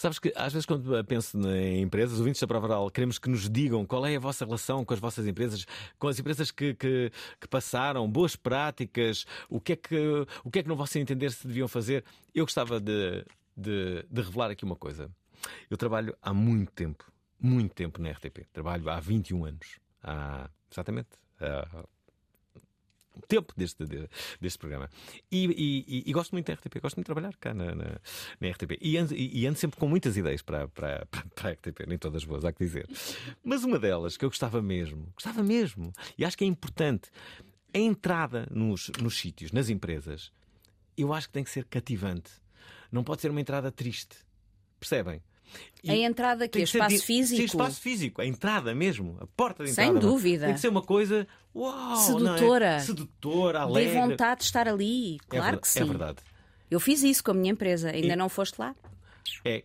[0.05, 3.49] Sabes que às vezes quando penso em empresas, ouvintes da prova oral, queremos que nos
[3.49, 5.65] digam qual é a vossa relação com as vossas empresas,
[5.99, 10.59] com as empresas que, que, que passaram, boas práticas, o que, é que, o que
[10.59, 12.05] é que no vosso entender se deviam fazer.
[12.35, 13.25] Eu gostava de,
[13.57, 15.11] de, de revelar aqui uma coisa.
[15.71, 18.47] Eu trabalho há muito tempo, muito tempo na RTP.
[18.53, 19.79] Trabalho há 21 anos.
[20.03, 21.09] Há, exatamente.
[23.29, 23.85] Tempo deste,
[24.41, 24.89] deste programa.
[25.31, 28.01] E, e, e, gosto muito da RTP, gosto muito de trabalhar cá na, na,
[28.41, 28.79] na RTP.
[28.81, 32.25] E ando, e ando, sempre com muitas ideias para, para, para a RTP, nem todas
[32.25, 32.89] boas, há que dizer.
[33.43, 37.11] Mas uma delas que eu gostava mesmo, gostava mesmo, e acho que é importante,
[37.73, 40.33] a entrada nos, nos sítios, nas empresas,
[40.97, 42.31] eu acho que tem que ser cativante.
[42.91, 44.17] Não pode ser uma entrada triste.
[44.79, 45.21] Percebem?
[45.83, 47.37] E a entrada que é espaço físico?
[47.37, 49.93] Sim, espaço físico, a entrada mesmo, a porta de entrada.
[49.93, 50.47] Sem dúvida.
[50.47, 52.67] Tem que ser uma coisa uau, sedutora.
[52.67, 52.81] É?
[52.81, 53.93] Sedutora, alegre.
[53.93, 55.81] De vontade de estar ali, é claro é que sim.
[55.81, 56.19] É verdade.
[56.71, 58.17] Eu fiz isso com a minha empresa, ainda e...
[58.17, 58.75] não foste lá?
[59.45, 59.63] É.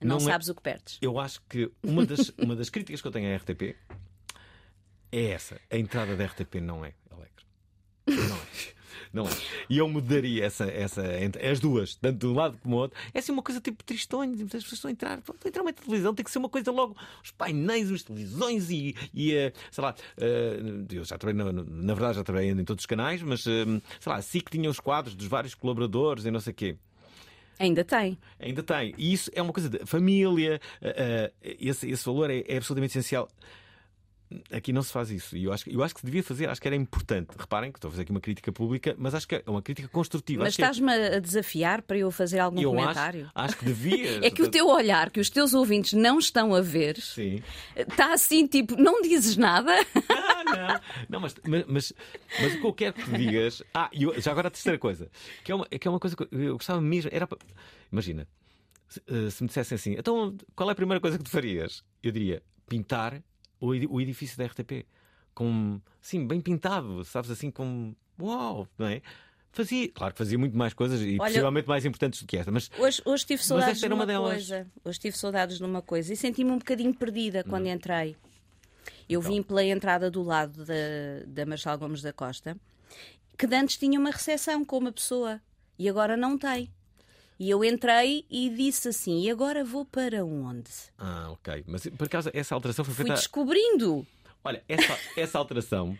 [0.00, 0.98] Não, não é- sabes o que perdes.
[1.02, 3.74] Eu acho que uma das, uma das críticas que eu tenho à RTP
[5.10, 5.60] é essa.
[5.70, 7.44] A entrada da RTP não é alegre.
[8.06, 8.75] Não é.
[9.12, 9.30] Não é?
[9.68, 11.02] E eu mudaria essa, essa,
[11.50, 12.98] as duas, tanto de um lado como do outro.
[13.12, 15.72] É assim uma coisa tipo tristonho, as pessoas estão a entrar, estão a entrar uma
[15.72, 19.84] televisão, tem que ser uma coisa logo, os painéis, as televisões e, e uh, sei
[19.84, 23.46] lá, uh, eu já trabalhei, na, na verdade já trabalhei em todos os canais, mas
[23.46, 26.56] uh, sei lá, assim que tinha os quadros dos vários colaboradores e não sei o
[26.56, 26.76] quê.
[27.58, 28.18] Ainda tem.
[28.38, 28.94] Ainda tem.
[28.98, 30.60] E isso é uma coisa de família,
[31.42, 33.30] esse, esse valor é, é absolutamente essencial.
[34.50, 35.36] Aqui não se faz isso.
[35.36, 37.28] E eu acho, eu acho que se devia fazer, acho que era importante.
[37.38, 39.88] Reparem que estou a fazer aqui uma crítica pública, mas acho que é uma crítica
[39.88, 40.42] construtiva.
[40.42, 43.30] Mas é estás-me a desafiar para eu fazer algum eu comentário?
[43.34, 44.18] Acho, acho que devia.
[44.26, 47.40] é que o teu olhar, que os teus ouvintes não estão a ver, Sim.
[47.76, 49.72] está assim, tipo, não dizes nada.
[49.94, 50.80] Não, não.
[51.08, 51.92] não mas, mas, mas,
[52.40, 53.62] mas, o que eu quero que tu digas.
[53.72, 55.08] Ah, eu, já agora a terceira coisa,
[55.44, 57.10] que é uma, que é uma coisa que eu gostava mesmo.
[57.12, 57.38] Era para...
[57.92, 58.26] Imagina,
[58.88, 61.84] se, eh, se me dissessem assim, então qual é a primeira coisa que tu farias?
[62.02, 63.22] Eu diria pintar
[63.60, 64.86] o edifício da RTP.
[65.34, 67.94] Com, sim, bem pintado, sabes, assim, com.
[68.18, 69.02] Uau, não é?
[69.52, 72.52] Fazia, claro que fazia muito mais coisas e Olha, possivelmente mais importantes do que esta,
[72.52, 74.66] mas hoje, hoje tive saudades de uma coisa.
[74.84, 77.72] Hoje tive saudades de uma coisa e senti-me um bocadinho perdida quando hum.
[77.72, 78.16] entrei.
[79.08, 79.32] Eu então.
[79.32, 80.74] vim pela entrada do lado da,
[81.26, 82.54] da Marshal Gomes da Costa,
[83.38, 85.40] que antes tinha uma recepção com uma pessoa
[85.78, 86.70] e agora não tem.
[87.38, 90.70] E eu entrei e disse assim: e agora vou para onde?
[90.98, 91.64] Ah, ok.
[91.66, 93.12] Mas por acaso essa alteração foi feita.
[93.12, 94.06] Fui descobrindo.
[94.42, 95.98] Olha, essa, essa alteração.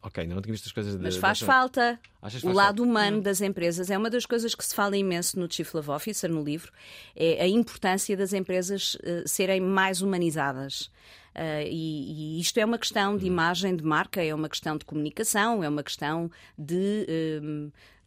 [0.00, 0.96] Ok, ainda não tinha visto as coisas.
[0.96, 1.98] Mas faz falta.
[2.44, 2.82] O lado falta?
[2.82, 3.20] humano hum.
[3.20, 6.42] das empresas é uma das coisas que se fala imenso no Chief Love Officer, no
[6.42, 6.72] livro,
[7.14, 10.90] é a importância das empresas uh, serem mais humanizadas.
[11.34, 13.28] Uh, e, e, isto é uma questão de hum.
[13.28, 17.06] imagem de marca, é uma questão de comunicação, é uma questão de.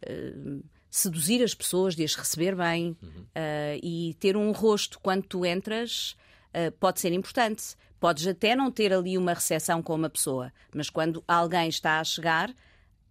[0.04, 0.62] Uh,
[0.92, 3.22] seduzir as pessoas, de as receber bem uhum.
[3.22, 6.18] uh, e ter um rosto quando tu entras
[6.54, 7.76] uh, pode ser importante.
[7.98, 12.04] Podes até não ter ali uma recepção com uma pessoa, mas quando alguém está a
[12.04, 12.54] chegar,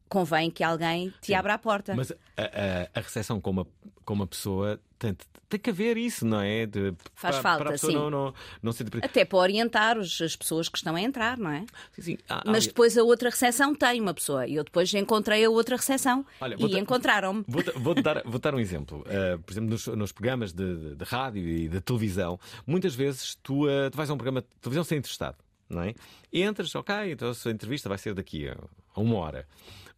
[0.08, 1.94] convém que alguém te Sim, abra a porta.
[1.94, 3.66] Mas a, a, a recepção com uma,
[4.10, 5.16] com uma pessoa tem,
[5.48, 6.66] tem que haver isso, não é?
[6.66, 7.94] De, Faz para, falta, para sim.
[7.94, 8.88] Não, não, não ser...
[9.00, 11.64] Até para orientar os, as pessoas que estão a entrar, não é?
[11.92, 12.18] Sim, sim.
[12.28, 14.48] Ah, Mas depois a outra recepção tem uma pessoa.
[14.48, 17.44] E eu depois encontrei a outra recepção Olha, e encontraram-me.
[17.46, 19.04] Vou-te vou dar, vou dar um exemplo.
[19.06, 23.36] Uh, por exemplo, nos, nos programas de, de, de, rádio e de televisão, muitas vezes
[23.44, 25.36] tu, uh, tu vais a um programa de televisão sem interessado,
[25.68, 25.94] não é?
[26.32, 28.56] E entras, ok, então a sua entrevista vai ser daqui a,
[28.92, 29.46] a uma hora.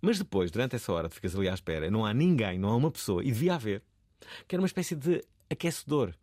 [0.03, 2.77] Mas depois, durante essa hora, tu ficas ali à espera, não há ninguém, não há
[2.77, 3.83] uma pessoa, e devia haver,
[4.47, 6.15] que era uma espécie de aquecedor.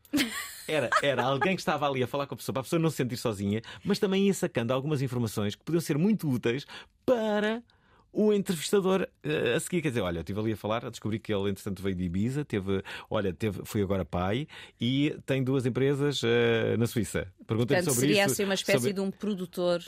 [0.68, 2.90] Era, era alguém que estava ali a falar com a pessoa, para a pessoa não
[2.92, 6.66] se sentir sozinha, mas também ia sacando algumas informações que podiam ser muito úteis
[7.06, 7.64] para
[8.12, 9.82] o entrevistador uh, a seguir.
[9.82, 12.46] Quer dizer, olha, eu estive ali a falar, descobri que ele, entretanto, veio de Ibiza,
[12.46, 14.48] teve, olha, teve, foi agora pai
[14.80, 17.28] e tem duas empresas uh, na Suíça.
[17.48, 18.20] Pergunta-lhe sobre seria isso.
[18.20, 18.94] Seria assim uma espécie sobre...
[18.94, 19.84] de um produtor.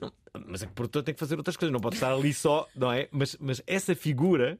[0.00, 0.12] Não,
[0.46, 2.66] mas é que o produtor tem que fazer outras coisas, não pode estar ali só,
[2.74, 3.08] não é?
[3.10, 4.58] Mas, mas essa figura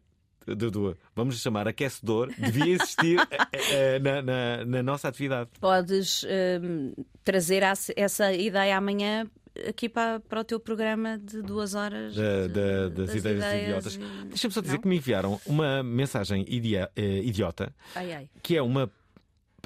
[0.54, 3.24] Dudu, vamos chamar aquecedor, devia existir uh,
[4.02, 5.50] na, na, na, nossa atividade.
[5.60, 7.62] Podes uh, trazer
[7.96, 9.26] essa ideia amanhã
[9.66, 13.62] aqui para, para o teu programa de duas horas de, da, das, das, ideias, ideias
[13.62, 13.94] idiotas.
[13.94, 14.26] E...
[14.28, 14.80] Deixa-me só dizer Não?
[14.82, 18.30] que me enviaram uma mensagem idia, uh, idiota ai, ai.
[18.42, 18.90] que é uma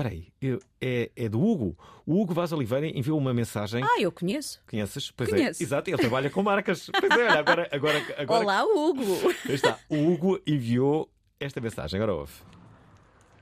[0.03, 1.79] Espera aí, eu, é, é do Hugo.
[2.05, 3.85] O Hugo Vaz Oliveira enviou uma mensagem.
[3.85, 4.61] Ah, eu conheço.
[4.69, 5.12] Conheces?
[5.12, 5.33] Pois é.
[5.33, 5.62] Conheço.
[5.62, 5.65] é.
[5.65, 6.91] Exato, ele trabalha com marcas.
[6.91, 8.45] Pois é, olha, agora, agora, agora.
[8.45, 9.33] Olá, Hugo.
[9.47, 9.79] Aí está.
[9.88, 12.01] O Hugo enviou esta mensagem.
[12.01, 12.33] Agora ouve.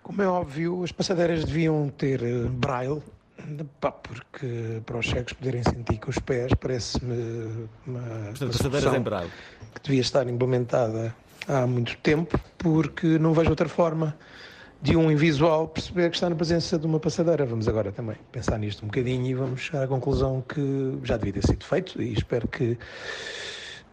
[0.02, 3.02] Como é óbvio, as passadeiras deviam ter eh, braille,
[3.80, 8.00] pá, porque para os cegos poderem sentir com os pés, parece-me uma.
[8.26, 9.32] Portanto, passadeiras em braille.
[9.74, 11.16] Que devia estar implementada
[11.48, 14.14] há muito tempo, porque não vejo outra forma
[14.82, 17.44] de um invisual perceber que está na presença de uma passadeira.
[17.44, 21.34] Vamos agora também pensar nisto um bocadinho e vamos chegar à conclusão que já devia
[21.34, 22.78] ter sido feito e espero que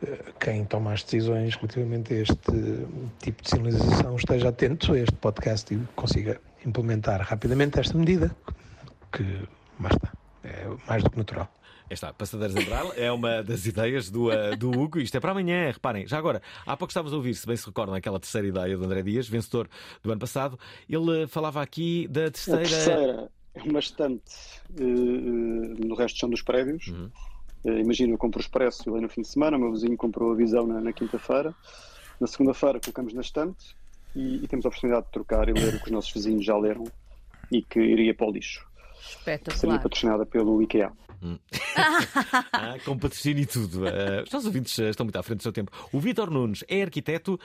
[0.05, 2.87] eh, quem toma as decisões relativamente a este
[3.19, 8.33] tipo de sinalização esteja atento a este podcast e consiga implementar rapidamente esta medida,
[9.11, 9.23] que
[9.79, 10.11] mais está,
[10.43, 11.49] é mais do que natural.
[11.89, 14.99] Está, Passadeiras em Braille é uma das ideias do, uh, do Hugo.
[14.99, 16.05] Isto é para amanhã, reparem.
[16.05, 18.83] Já agora, há pouco estavas a ouvir, se bem se recordam, aquela terceira ideia do
[18.83, 19.69] André Dias, vencedor
[20.03, 20.59] do ano passado.
[20.89, 22.59] Ele uh, falava aqui da terceira.
[22.59, 24.35] A terceira é uma estante
[24.77, 26.87] uh, no resto chão dos prédios.
[26.87, 27.09] Uhum.
[27.63, 30.35] Imagina, eu compro o expresso ali no fim de semana, o meu vizinho comprou a
[30.35, 31.55] visão na, na quinta-feira.
[32.19, 33.75] Na segunda-feira colocamos na estante
[34.15, 36.57] e, e, temos a oportunidade de trocar e ler o que os nossos vizinhos já
[36.57, 36.83] leram
[37.51, 38.66] e que iria para o lixo.
[39.09, 39.57] Espetacular.
[39.57, 40.91] Seria patrocinada pelo IKEA.
[41.21, 41.37] Hum.
[42.53, 43.85] ah, com patrocínio e tudo.
[43.85, 45.71] Uh, os nossos ouvintes estão muito à frente do seu tempo.
[45.91, 47.39] O Vitor Nunes é arquiteto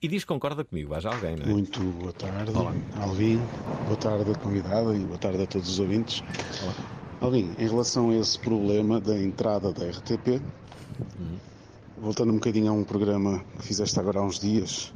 [0.00, 0.90] e diz que concorda comigo.
[0.90, 1.48] Vai já alguém, não é?
[1.48, 2.72] Muito boa tarde, Olá.
[3.00, 3.40] Alvin.
[3.86, 6.22] Boa tarde, convidada, e boa tarde a todos os ouvintes.
[6.62, 6.74] Olá.
[7.20, 10.40] Alvin, em relação a esse problema da entrada da RTP,
[11.18, 11.38] uhum.
[11.98, 14.92] voltando um bocadinho a um programa que fizeste agora há uns dias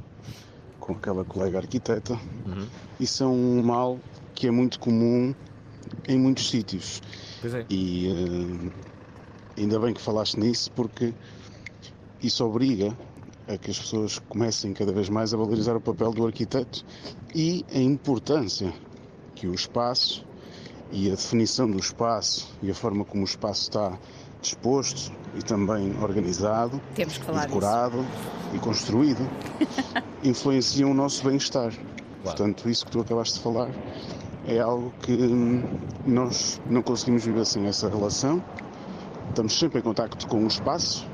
[0.78, 2.12] com aquela colega arquiteta,
[2.46, 2.66] uhum.
[2.98, 3.98] isso é um mal
[4.34, 5.34] que é muito comum
[6.08, 7.02] em muitos sítios.
[7.44, 7.64] É.
[7.70, 8.72] E uh,
[9.56, 11.14] ainda bem que falaste nisso, porque
[12.22, 12.96] isso obriga
[13.48, 16.84] a que as pessoas comecem cada vez mais a valorizar o papel do arquiteto
[17.34, 18.72] e a importância
[19.34, 20.24] que o espaço
[20.92, 23.98] e a definição do espaço e a forma como o espaço está
[24.40, 28.54] disposto e também organizado, e decorado disso.
[28.54, 29.28] e construído
[30.24, 31.72] influenciam o nosso bem-estar.
[31.72, 31.84] Claro.
[32.22, 33.70] Portanto, isso que tu acabaste de falar
[34.46, 35.16] é algo que
[36.06, 38.42] nós não conseguimos viver sem essa relação.
[39.28, 41.06] Estamos sempre em contacto com o espaço,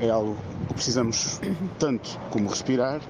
[0.00, 0.36] é algo
[0.68, 1.40] que precisamos
[1.78, 3.00] tanto como respirar.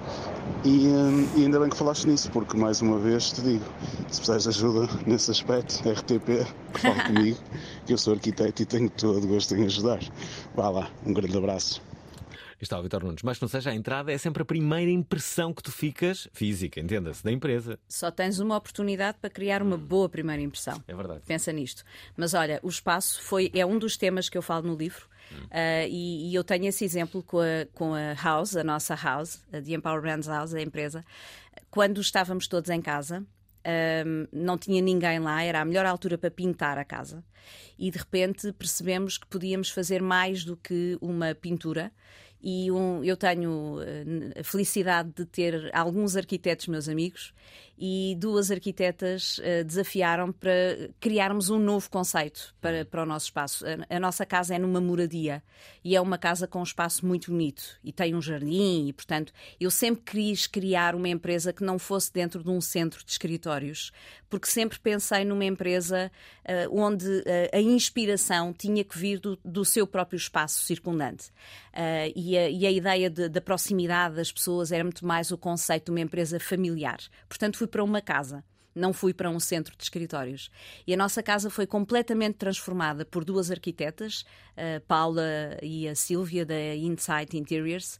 [0.64, 3.64] E, hum, e, ainda bem que falaste nisso, porque mais uma vez te digo:
[4.08, 7.38] se precisares de ajuda nesse aspecto, RTP, fale comigo,
[7.86, 10.00] que eu sou arquiteto e tenho todo o gosto em ajudar.
[10.54, 11.91] Vá lá, um grande abraço
[12.64, 13.22] está o Vitor Nunes.
[13.22, 16.80] Mas que não seja a entrada, é sempre a primeira impressão que tu ficas, física,
[16.80, 17.78] entenda-se, da empresa.
[17.88, 20.82] Só tens uma oportunidade para criar uma boa primeira impressão.
[20.86, 21.22] É verdade.
[21.26, 21.84] Pensa nisto.
[22.16, 25.08] Mas olha, o espaço foi, é um dos temas que eu falo no livro.
[25.32, 25.44] Hum.
[25.44, 29.42] Uh, e, e, eu tenho esse exemplo com a, com a House, a nossa House,
[29.52, 31.04] a The Empower Brands House, a empresa.
[31.70, 33.24] Quando estávamos todos em casa,
[34.06, 37.24] um, não tinha ninguém lá, era a melhor altura para pintar a casa.
[37.78, 41.92] E de repente percebemos que podíamos fazer mais do que uma pintura
[42.42, 47.32] e um, eu tenho eh, a felicidade de ter alguns arquitetos meus amigos
[47.78, 53.64] e duas arquitetas uh, desafiaram para criarmos um novo conceito para, para o nosso espaço.
[53.66, 55.42] A, a, nossa casa é numa moradia
[55.82, 59.32] e é uma casa com um espaço muito bonito e tem um jardim e, portanto,
[59.58, 63.90] eu sempre quis criar uma empresa que não fosse dentro de um centro de escritórios,
[64.28, 66.10] porque sempre pensei numa empresa
[66.44, 71.30] uh, onde uh, a inspiração tinha que vir do, do seu próprio espaço circundante.
[72.14, 75.86] E a, e, a, ideia de, da proximidade das pessoas era muito mais o conceito
[75.86, 76.98] de uma empresa familiar.
[77.28, 80.50] Portanto, fui para uma casa não fui para um centro de escritórios.
[80.86, 84.24] E a nossa casa foi completamente transformada por duas arquitetas,
[84.56, 85.22] a Paula
[85.62, 87.98] e a Silvia, da Insight Interiors,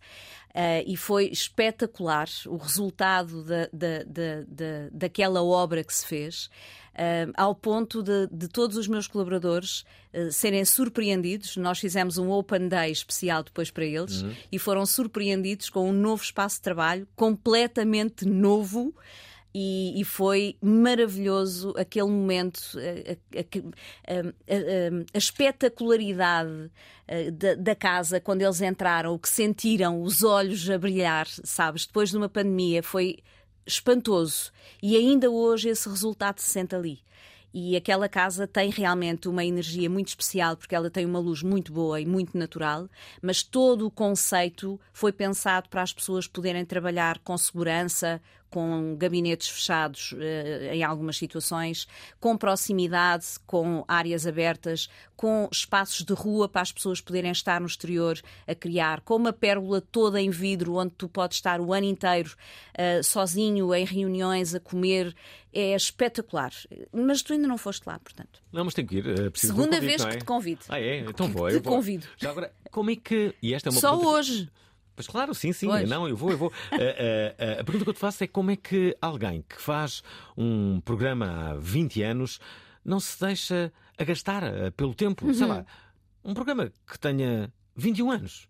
[0.51, 4.05] uh, e foi espetacular o resultado da, da,
[4.47, 6.51] da, daquela obra que se fez.
[6.93, 9.83] Uh, ao ponto de, de, todos os meus colaboradores
[10.13, 11.57] uh, serem surpreendidos.
[11.57, 14.35] Nós fizemos um Open Day especial depois para eles uhum.
[14.53, 18.95] e foram surpreendidos com um novo espaço de trabalho completamente novo
[19.55, 26.71] e, e, foi maravilhoso aquele momento, a, a, a, a espetacularidade
[27.07, 31.87] eh, da, da, casa quando eles entraram, o que sentiram, os olhos a brilhar, sabes?
[31.87, 33.19] Depois de uma pandemia, foi
[33.67, 34.51] espantoso.
[34.83, 37.01] E ainda hoje esse resultado se sente ali.
[37.55, 41.71] E aquela casa tem realmente uma energia muito especial, porque ela tem uma luz muito
[41.71, 42.89] boa e muito natural,
[43.21, 49.49] mas todo o conceito foi pensado para as pessoas poderem trabalhar com segurança, com gabinetes
[49.49, 51.89] fechados eh, em algumas situações,
[52.21, 57.67] com proximidade, com áreas abertas, com espaços de rua para as pessoas poderem estar no
[57.67, 61.87] exterior a criar, com uma pérola toda em vidro onde tu podes estar o ano
[61.87, 62.35] inteiro
[62.77, 65.15] uh, sozinho em reuniões a comer.
[65.55, 66.51] É espetacular.
[66.91, 68.43] Mas tu ainda não foste lá, portanto.
[68.51, 69.07] Não, mas tenho que ir.
[69.07, 70.11] Uh, Segunda convite, vez é?
[70.11, 70.61] que te convido.
[70.69, 71.01] Ah, é?
[71.01, 71.49] Então vou.
[71.49, 71.75] Te vou.
[71.75, 72.07] convido.
[72.17, 73.35] Já agora, como é que.
[73.43, 74.17] E esta é uma Só pergunta...
[74.17, 74.51] hoje.
[74.95, 75.67] Pois claro, sim, sim.
[75.67, 75.89] Pois.
[75.89, 76.49] Não, eu vou, eu vou.
[76.49, 80.03] uh, uh, a pergunta que eu te faço é como é que alguém que faz
[80.37, 82.41] um programa há 20 anos
[82.85, 84.43] não se deixa agastar
[84.77, 85.27] pelo tempo?
[85.27, 85.35] Uhum.
[85.35, 85.65] Sei lá,
[86.25, 88.47] um programa que tenha 21 anos.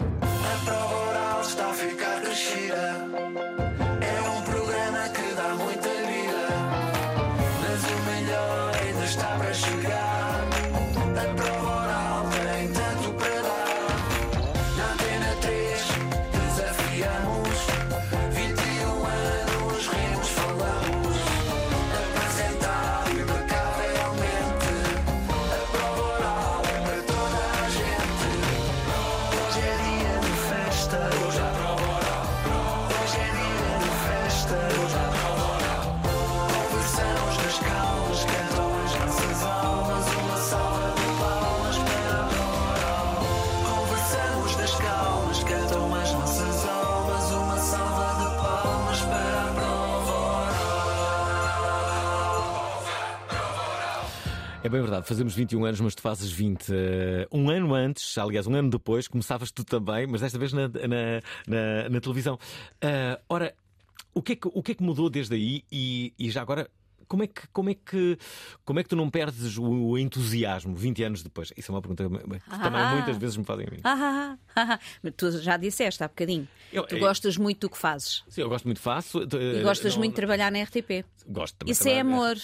[54.72, 56.70] Bem verdade, fazemos 21 anos, mas tu fazes 20.
[56.70, 56.74] Uh,
[57.30, 61.20] um ano antes, aliás, um ano depois, começavas tu também, mas desta vez na, na,
[61.46, 62.34] na, na televisão.
[62.82, 63.54] Uh, ora,
[64.14, 66.68] o que, é que, o que é que mudou desde aí e, e já agora
[67.12, 68.18] como é que, como é que,
[68.64, 71.52] como é que tu não perdes o entusiasmo 20 anos depois?
[71.54, 73.80] Isso é uma pergunta que ah, também muitas vezes me fazem a mim.
[73.84, 76.48] Ah, ah, Mas tu já disseste há bocadinho.
[76.72, 78.24] Eu, tu eu, gostas muito do que fazes.
[78.30, 79.24] Sim, eu gosto muito, faço.
[79.24, 81.04] E eh, gostas não, muito de trabalhar na RTP.
[81.26, 81.72] Gosto também.
[81.72, 82.38] Isso é amor.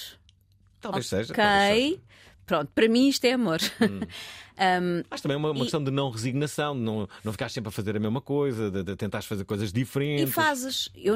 [0.82, 1.32] Talvez seja.
[1.32, 1.42] Ok.
[1.42, 2.00] Talvez seja.
[2.48, 3.60] Pronto, para mim isto é amor.
[3.80, 4.00] Hum.
[4.58, 5.62] Um, Mas também é uma, uma e...
[5.62, 8.82] questão de não resignação, de não, não ficar sempre a fazer a mesma coisa, de,
[8.82, 10.28] de tentar fazer coisas diferentes.
[10.28, 10.88] E fazes.
[10.96, 11.14] Eu,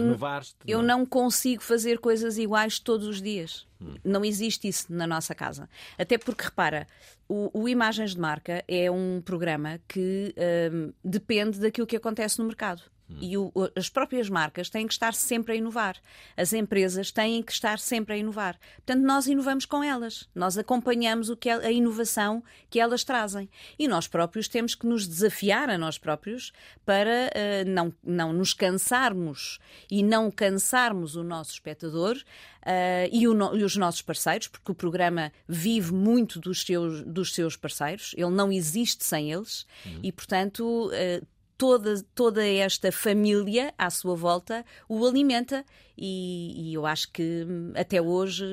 [0.64, 0.99] eu não.
[0.99, 3.66] não consigo fazer coisas iguais todos os dias.
[3.81, 3.95] Hum.
[4.05, 5.68] Não existe isso na nossa casa.
[5.99, 6.87] Até porque, repara,
[7.29, 10.33] o, o Imagens de Marca é um programa que
[10.73, 12.83] um, depende daquilo que acontece no mercado.
[13.20, 15.96] E o, as próprias marcas têm que estar sempre a inovar.
[16.37, 18.59] As empresas têm que estar sempre a inovar.
[18.77, 20.29] Portanto, nós inovamos com elas.
[20.35, 23.48] Nós acompanhamos o que é, a inovação que elas trazem.
[23.79, 26.53] E nós próprios temos que nos desafiar a nós próprios
[26.85, 29.59] para uh, não, não nos cansarmos
[29.90, 32.16] e não cansarmos o nosso espectador
[32.62, 37.35] Uh, e, o, e, os nossos parceiros, porque o programa vive muito dos seus, dos
[37.35, 39.98] seus parceiros, ele não existe sem eles uhum.
[40.01, 41.27] e, portanto, uh,
[41.62, 45.64] toda, toda esta família à sua volta o alimenta
[45.96, 48.44] e, e, eu acho que hum, até hoje.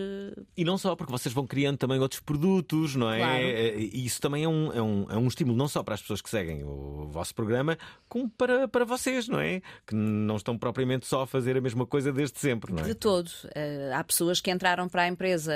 [0.57, 3.19] E não só, porque vocês vão criando também outros produtos, não é?
[3.19, 3.43] Claro.
[3.43, 6.01] É, e isso também é um, é, um, é um estímulo não só para as
[6.01, 9.61] pessoas que seguem o vosso programa, como para, para vocês, não é?
[9.87, 12.87] Que não estão propriamente só a fazer a mesma coisa desde sempre, não é?
[12.87, 13.27] De todo.
[13.27, 15.53] Uh, há pessoas que entraram para a empresa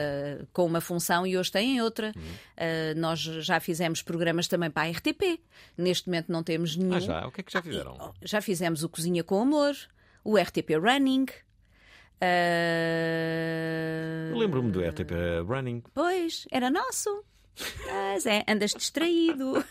[0.54, 2.14] com uma função e hoje têm outra.
[2.16, 5.40] Uh, nós já fizemos programas também para a RTP.
[5.78, 6.96] Neste momento não temos nenhum.
[6.96, 7.28] Ah, já?
[7.28, 7.98] O que é que já fizeram?
[8.00, 9.76] Ah, já fizemos o Cozinha com Amor,
[10.24, 11.26] o RTP Running.
[12.24, 14.38] Uh...
[14.38, 15.12] Lembro-me do RTP
[15.46, 15.84] Running.
[15.94, 17.24] Pois, era nosso.
[17.86, 19.64] Mas é, andas distraído.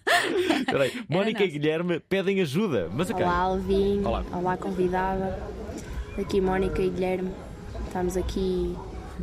[0.66, 2.88] Peraí, Mónica e Guilherme pedem ajuda.
[2.92, 4.02] Mas Olá, Alvin.
[4.04, 4.24] Olá.
[4.32, 5.38] Olá, convidada.
[6.18, 7.30] Aqui Mónica e Guilherme.
[7.86, 8.74] Estamos aqui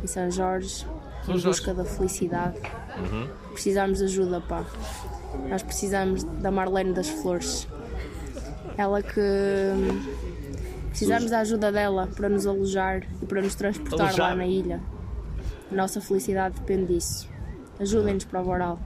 [0.02, 0.86] em São Jorge,
[1.24, 2.58] São em busca da felicidade.
[2.98, 3.28] Uhum.
[3.52, 4.64] Precisamos de ajuda, pá.
[5.48, 7.66] Nós precisamos da Marlene das Flores.
[8.76, 9.20] Ela que
[10.98, 14.30] Precisamos da ajuda dela para nos alojar e para nos transportar alojar.
[14.30, 14.82] lá na ilha.
[15.70, 17.28] A nossa felicidade depende disso.
[17.78, 18.80] Ajudem-nos para o oral.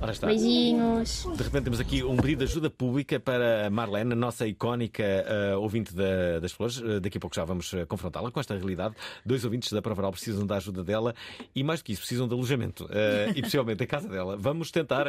[0.00, 0.26] Ora está.
[0.26, 1.28] Beijinhos.
[1.36, 5.60] De repente temos aqui um pedido de ajuda pública para Marlene, a nossa icónica uh,
[5.60, 6.78] ouvinte da, das flores.
[6.78, 8.94] Uh, daqui a pouco já vamos uh, confrontá-la com esta realidade.
[9.26, 11.14] Dois ouvintes da Provaral precisam da ajuda dela
[11.54, 12.88] e, mais do que isso, precisam de alojamento
[13.36, 14.38] e possivelmente a casa dela.
[14.38, 15.04] Vamos tentar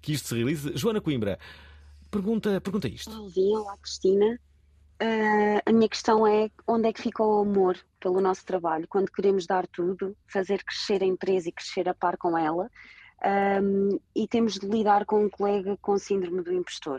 [0.00, 0.70] que isto se realize.
[0.76, 1.40] Joana Coimbra,
[2.08, 3.10] pergunta, pergunta isto.
[3.10, 4.38] Olá Cristina.
[5.00, 9.12] Uh, a minha questão é onde é que fica o amor pelo nosso trabalho, quando
[9.12, 12.68] queremos dar tudo, fazer crescer a empresa e crescer a par com ela,
[13.62, 16.98] um, e temos de lidar com um colega com síndrome do impostor.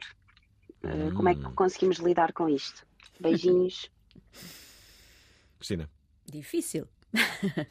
[0.81, 1.13] Uh, hum.
[1.13, 1.53] Como é que hum.
[1.53, 2.85] conseguimos lidar com isto?
[3.19, 3.91] Beijinhos.
[5.59, 5.89] Cristina.
[6.25, 6.87] Difícil.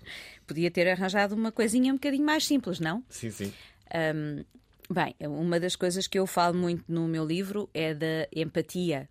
[0.47, 3.03] Podia ter arranjado uma coisinha um bocadinho mais simples, não?
[3.09, 3.53] Sim, sim.
[3.95, 4.45] Um,
[4.93, 9.09] bem, uma das coisas que eu falo muito no meu livro é da empatia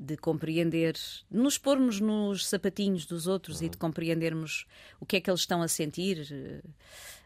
[0.00, 3.66] de compreender, de nos pormos nos sapatinhos dos outros uhum.
[3.66, 4.66] e de compreendermos
[4.98, 6.62] o que é que eles estão a sentir.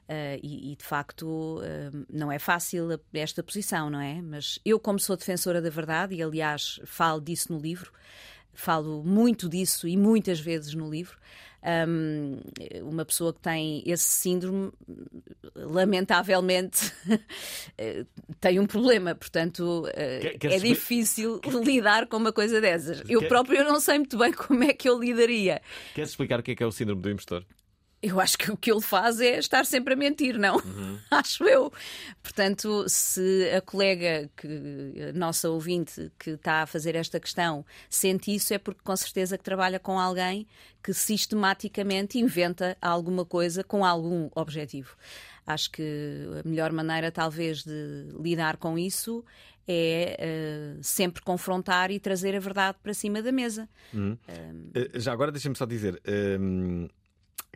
[0.05, 4.21] Uh, e, e, de facto uh, não é fácil esta posição, não é?
[4.21, 7.91] Mas eu, como sou defensora da verdade, e aliás falo disso no livro,
[8.55, 11.19] falo muito disso e muitas vezes no livro,
[11.89, 12.41] um,
[12.83, 14.71] uma pessoa que tem esse síndrome,
[15.55, 16.93] lamentavelmente,
[18.41, 19.15] tem um problema.
[19.15, 21.53] Portanto, quer, quer é difícil quer...
[21.65, 23.03] lidar com uma coisa dessas.
[23.09, 25.63] Eu próprio não sei muito bem como é que eu lidaria.
[25.95, 27.45] Queres explicar o que é, que é o síndrome do impostor?
[28.05, 30.57] Eu acho que o que ele faz é estar sempre a mentir, não?
[30.57, 30.99] Uhum.
[31.11, 31.73] acho eu.
[32.23, 38.35] Portanto, se a colega, que, a nossa ouvinte, que está a fazer esta questão, sente
[38.35, 40.47] isso, é porque com certeza que trabalha com alguém
[40.83, 44.97] que sistematicamente inventa alguma coisa com algum objetivo.
[45.47, 49.25] Acho que a melhor maneira, talvez, de lidar com isso
[49.67, 50.19] é
[50.79, 53.69] uh, sempre confrontar e trazer a verdade para cima da mesa.
[53.95, 54.19] Uhum.
[54.29, 55.01] Um...
[55.01, 56.01] Já agora deixa-me só dizer.
[56.39, 56.87] Um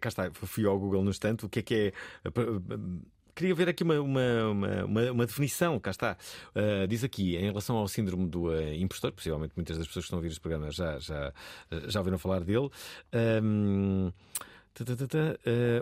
[0.01, 1.86] cá está, fui ao Google no instante, o que é que é.
[2.24, 2.30] Eh,
[3.34, 6.16] queria ver aqui uma, uma, uma, uma definição, cá está.
[6.57, 10.07] Uh, diz aqui, em relação ao síndrome do uh, impostor, possivelmente muitas das pessoas que
[10.07, 11.32] estão a ouvir este programa já, já,
[11.86, 12.68] já ouviram falar dele.
[13.42, 14.58] Um, Uh,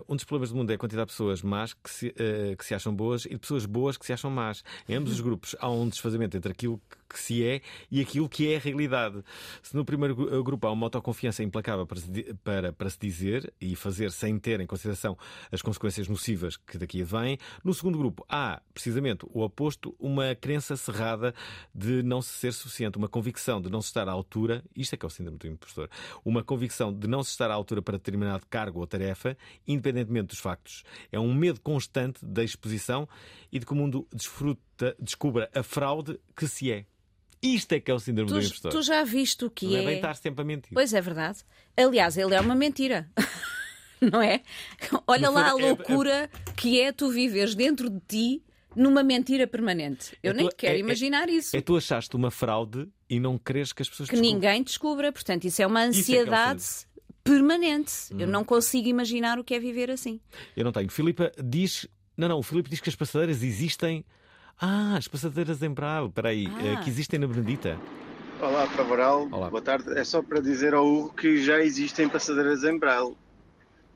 [0.09, 2.65] um dos problemas do mundo é a quantidade de pessoas más que se, uh, que
[2.65, 4.63] se acham boas e de pessoas boas que se acham más.
[4.89, 8.53] Em ambos os grupos há um desfazamento entre aquilo que se é e aquilo que
[8.53, 9.23] é a realidade.
[9.63, 13.75] Se no primeiro grupo há uma autoconfiança implacável para se, para, para se dizer e
[13.77, 15.17] fazer sem ter em consideração
[15.51, 20.77] as consequências nocivas que daqui advêm, no segundo grupo há precisamente o oposto, uma crença
[20.77, 21.35] cerrada
[21.75, 24.97] de não se ser suficiente, uma convicção de não se estar à altura, isto é
[24.97, 25.89] que é o síndrome do impostor,
[26.25, 30.83] uma convicção de não se estar à altura para determinado cargo tarefa, independentemente dos factos.
[31.11, 33.09] É um medo constante da exposição
[33.53, 36.85] e de que o mundo desfruta, descubra a fraude que se é.
[37.43, 38.73] Isto é que é o síndrome tu, do impostor.
[38.73, 39.83] Tu já viste o que não é.
[39.83, 40.71] é bem estar sempre a mentir.
[40.73, 41.41] Pois é verdade.
[41.77, 43.11] Aliás, ele é uma mentira.
[44.01, 44.43] não é?
[45.07, 48.43] Olha lá a loucura que é tu viveres dentro de ti
[48.75, 50.17] numa mentira permanente.
[50.23, 51.57] Eu é nem tu, quero é, imaginar é, isso.
[51.57, 54.35] É tu achaste uma fraude e não queres que as pessoas Que descubram.
[54.35, 55.13] ninguém descubra.
[55.13, 56.86] Portanto, isso é uma ansiedade
[57.27, 57.93] permanente.
[58.13, 58.21] Hum.
[58.21, 60.21] Eu não consigo imaginar o que é viver assim.
[60.57, 60.89] Eu não tenho.
[60.91, 61.87] Filipa diz.
[62.17, 64.05] Não, não, o Filipe diz que as passadeiras existem.
[64.59, 66.81] Ah, as passadeiras em Braille, espera aí, ah.
[66.81, 67.79] que existem na Benedita.
[68.41, 69.29] Olá, Favoral.
[69.31, 69.51] Olá.
[69.51, 69.99] Boa tarde.
[69.99, 73.17] É só para dizer ao Hugo que já existem passadeiras em Braille.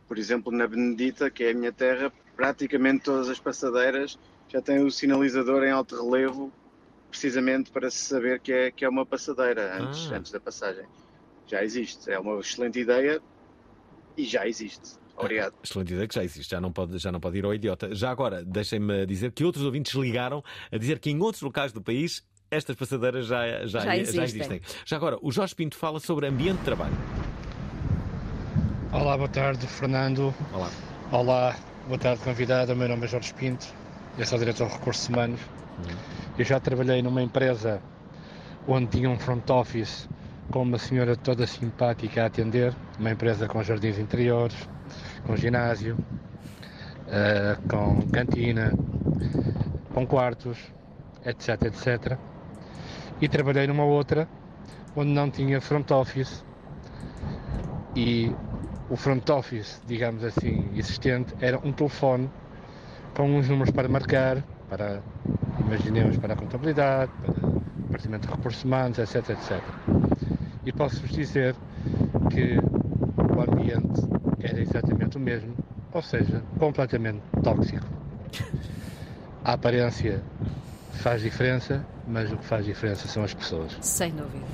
[0.06, 4.18] Por exemplo, na Benedita, que é a minha terra, praticamente todas as passadeiras
[4.48, 6.52] já têm o sinalizador em alto relevo,
[7.08, 10.16] precisamente para se saber que é, que é uma passadeira antes, ah.
[10.16, 10.84] antes da passagem.
[11.50, 12.10] Já existe.
[12.10, 13.20] É uma excelente ideia
[14.16, 15.00] e já existe.
[15.16, 15.54] Obrigado.
[15.64, 17.92] Excelente ideia que já existe, já não pode, já não pode ir ao idiota.
[17.94, 21.82] Já agora, deixem-me dizer que outros ouvintes ligaram a dizer que em outros locais do
[21.82, 24.16] país estas passadeiras já, já, já, existem.
[24.16, 24.60] já existem.
[24.84, 26.96] Já agora, o Jorge Pinto fala sobre ambiente de trabalho.
[28.92, 30.34] Olá, boa tarde, Fernando.
[30.52, 30.70] Olá.
[31.12, 32.72] Olá, boa tarde, convidada.
[32.72, 33.66] O meu nome é Jorge Pinto,
[34.18, 35.40] eu sou diretor de recursos humanos.
[35.40, 35.96] Uhum.
[36.38, 37.82] Eu já trabalhei numa empresa
[38.66, 40.08] onde tinha um front office
[40.50, 44.56] com uma senhora toda simpática a atender, uma empresa com jardins interiores,
[45.26, 45.96] com ginásio,
[47.06, 48.72] uh, com cantina,
[49.94, 50.58] com quartos,
[51.24, 52.18] etc, etc.
[53.20, 54.28] E trabalhei numa outra
[54.96, 56.44] onde não tinha front office
[57.94, 58.34] e
[58.88, 62.28] o front office, digamos assim, existente era um telefone
[63.14, 65.00] com uns números para marcar, para,
[65.60, 69.62] imaginemos, para a contabilidade, para o departamento de recursos humanos, etc, etc.
[70.64, 71.54] E posso-vos dizer
[72.30, 74.00] que o ambiente
[74.42, 75.54] era exatamente o mesmo,
[75.92, 77.86] ou seja, completamente tóxico.
[79.44, 80.22] A aparência
[80.92, 83.76] faz diferença, mas o que faz diferença são as pessoas.
[83.80, 84.44] Sem dúvida.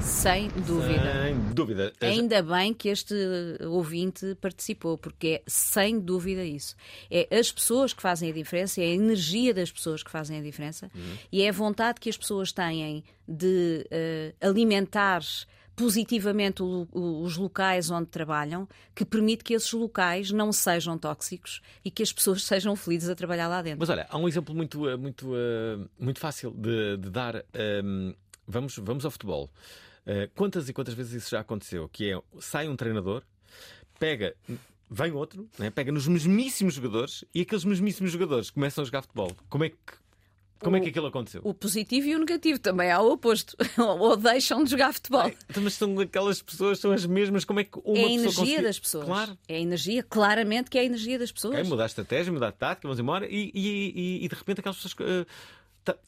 [0.00, 1.24] Sem dúvida.
[1.24, 1.92] Sem dúvida.
[2.00, 3.14] Ainda bem que este
[3.66, 6.74] ouvinte participou, porque é sem dúvida isso.
[7.10, 10.42] É as pessoas que fazem a diferença, é a energia das pessoas que fazem a
[10.42, 11.16] diferença uhum.
[11.30, 15.22] e é a vontade que as pessoas têm de uh, alimentar
[15.76, 21.62] positivamente o, o, os locais onde trabalham, que permite que esses locais não sejam tóxicos
[21.82, 23.80] e que as pessoas sejam felizes a trabalhar lá dentro.
[23.80, 27.36] Mas olha, há um exemplo muito, eh, muito, uh, muito fácil de, de dar.
[27.36, 27.40] Um,
[28.08, 28.14] ehm,
[28.46, 29.50] vamos, vamos ao futebol.
[30.06, 31.88] Uh, quantas e quantas vezes isso já aconteceu?
[31.88, 33.22] Que é, sai um treinador,
[33.98, 34.34] pega
[34.90, 35.70] vem outro, né?
[35.70, 39.30] pega nos mesmíssimos jogadores e aqueles mesmíssimos jogadores começam a jogar futebol.
[39.48, 39.76] Como é que
[40.60, 41.40] como é que aquilo aconteceu?
[41.42, 43.56] O positivo e o negativo também há o oposto.
[43.80, 45.22] Ou deixam de jogar futebol.
[45.22, 47.46] Ai, então, mas são aquelas pessoas, são as mesmas.
[47.46, 48.62] Como é que uma É a energia conseguir...
[48.62, 49.06] das pessoas.
[49.06, 49.38] Claro.
[49.48, 51.54] É a energia, claramente que é a energia das pessoas.
[51.54, 54.60] Okay, mudar a estratégia, mudar a tática, vamos embora e, e, e, e de repente
[54.60, 54.94] aquelas pessoas.
[55.00, 55.26] Uh,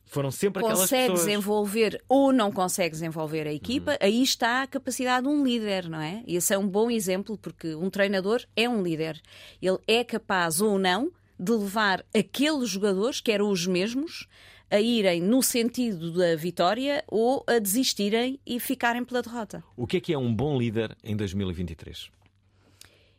[0.04, 1.34] foram sempre aquelas consegues pessoas.
[1.34, 3.98] envolver ou não consegues envolver a equipa, uhum.
[4.00, 6.22] aí está a capacidade de um líder, não é?
[6.26, 9.20] E esse é um bom exemplo, porque um treinador é um líder.
[9.60, 14.28] Ele é capaz ou não de levar aqueles jogadores, que eram os mesmos,
[14.70, 19.62] a irem no sentido da vitória ou a desistirem e ficarem pela derrota.
[19.76, 22.10] O que é que é um bom líder em 2023?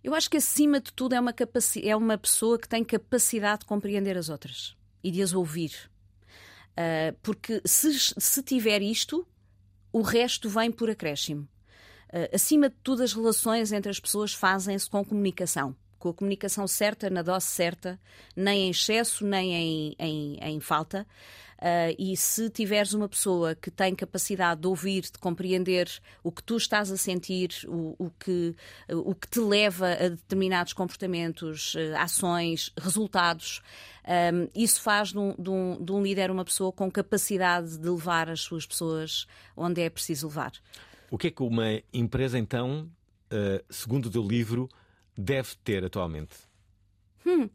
[0.03, 1.33] Eu acho que acima de tudo é uma,
[1.83, 5.92] é uma pessoa que tem capacidade de compreender as outras e de as ouvir.
[6.73, 9.27] Uh, porque se, se tiver isto,
[9.91, 11.47] o resto vem por acréscimo.
[12.09, 16.67] Uh, acima de tudo, as relações entre as pessoas fazem-se com comunicação com a comunicação
[16.67, 17.97] certa, na dose certa,
[18.35, 21.07] nem em excesso, nem em, em, em falta.
[21.63, 25.89] Uh, e se tiveres uma pessoa que tem capacidade de ouvir, de compreender
[26.21, 28.53] o que tu estás a sentir, o, o que,
[28.89, 33.61] o que te leva a determinados comportamentos, uh, ações, resultados,
[34.03, 37.89] um, isso faz de um, de, um, de um líder uma pessoa com capacidade de
[37.89, 40.51] levar as suas pessoas onde é preciso levar.
[41.09, 42.91] O que é que uma empresa, então,
[43.31, 44.67] uh, segundo o teu livro,
[45.17, 46.35] deve ter atualmente?
[47.25, 47.49] Hum,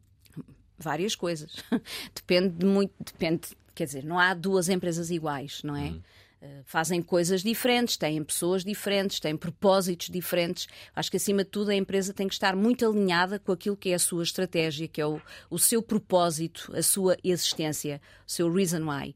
[0.79, 1.57] várias coisas.
[2.15, 2.95] depende de muito.
[2.99, 5.91] Depende, quer dizer, não há duas empresas iguais, não é?
[5.91, 6.03] Hum.
[6.43, 10.67] Uh, fazem coisas diferentes, têm pessoas diferentes, têm propósitos diferentes.
[10.95, 13.91] Acho que, acima de tudo, a empresa tem que estar muito alinhada com aquilo que
[13.91, 18.53] é a sua estratégia, que é o, o seu propósito, a sua existência, o seu
[18.53, 19.15] reason why.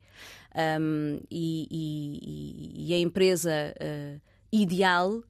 [0.80, 4.20] Um, e, e, e, a empresa uh,
[4.52, 5.22] ideal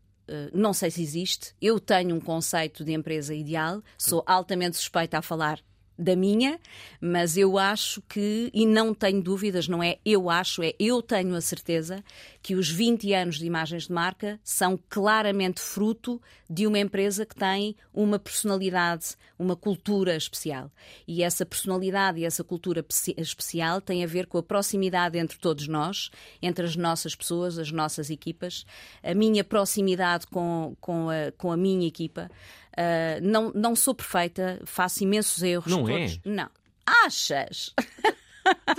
[0.55, 1.55] não sei se existe.
[1.61, 5.61] Eu tenho um conceito de empresa ideal, sou altamente suspeita a falar
[5.99, 6.59] da minha,
[7.01, 11.35] mas eu acho que, e não tenho dúvidas, não é eu acho, é eu tenho
[11.35, 12.03] a certeza
[12.43, 16.21] que os 20 anos de imagens de marca são claramente fruto
[16.51, 20.71] de uma empresa que tem uma personalidade, uma cultura especial.
[21.07, 22.85] E essa personalidade e essa cultura
[23.17, 26.11] especial tem a ver com a proximidade entre todos nós,
[26.43, 28.67] entre as nossas pessoas, as nossas equipas,
[29.03, 32.31] a minha proximidade com, com, a, com a minha equipa.
[32.73, 35.71] Uh, não, não sou perfeita, faço imensos erros.
[35.71, 36.13] Não todos.
[36.15, 36.21] é?
[36.25, 36.49] Não.
[37.05, 37.75] Achas?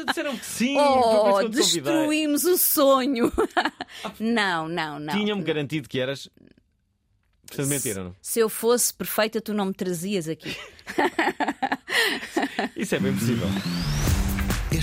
[0.07, 0.77] Disseram que sim.
[0.77, 3.31] Oh, destruímos o sonho.
[4.19, 5.13] não, não, não.
[5.13, 6.29] Tinham-me garantido que eras.
[7.47, 8.15] Portanto, mentiram.
[8.21, 10.57] Se, se eu fosse perfeita, tu não me trazias aqui.
[12.75, 13.47] Isso é bem possível.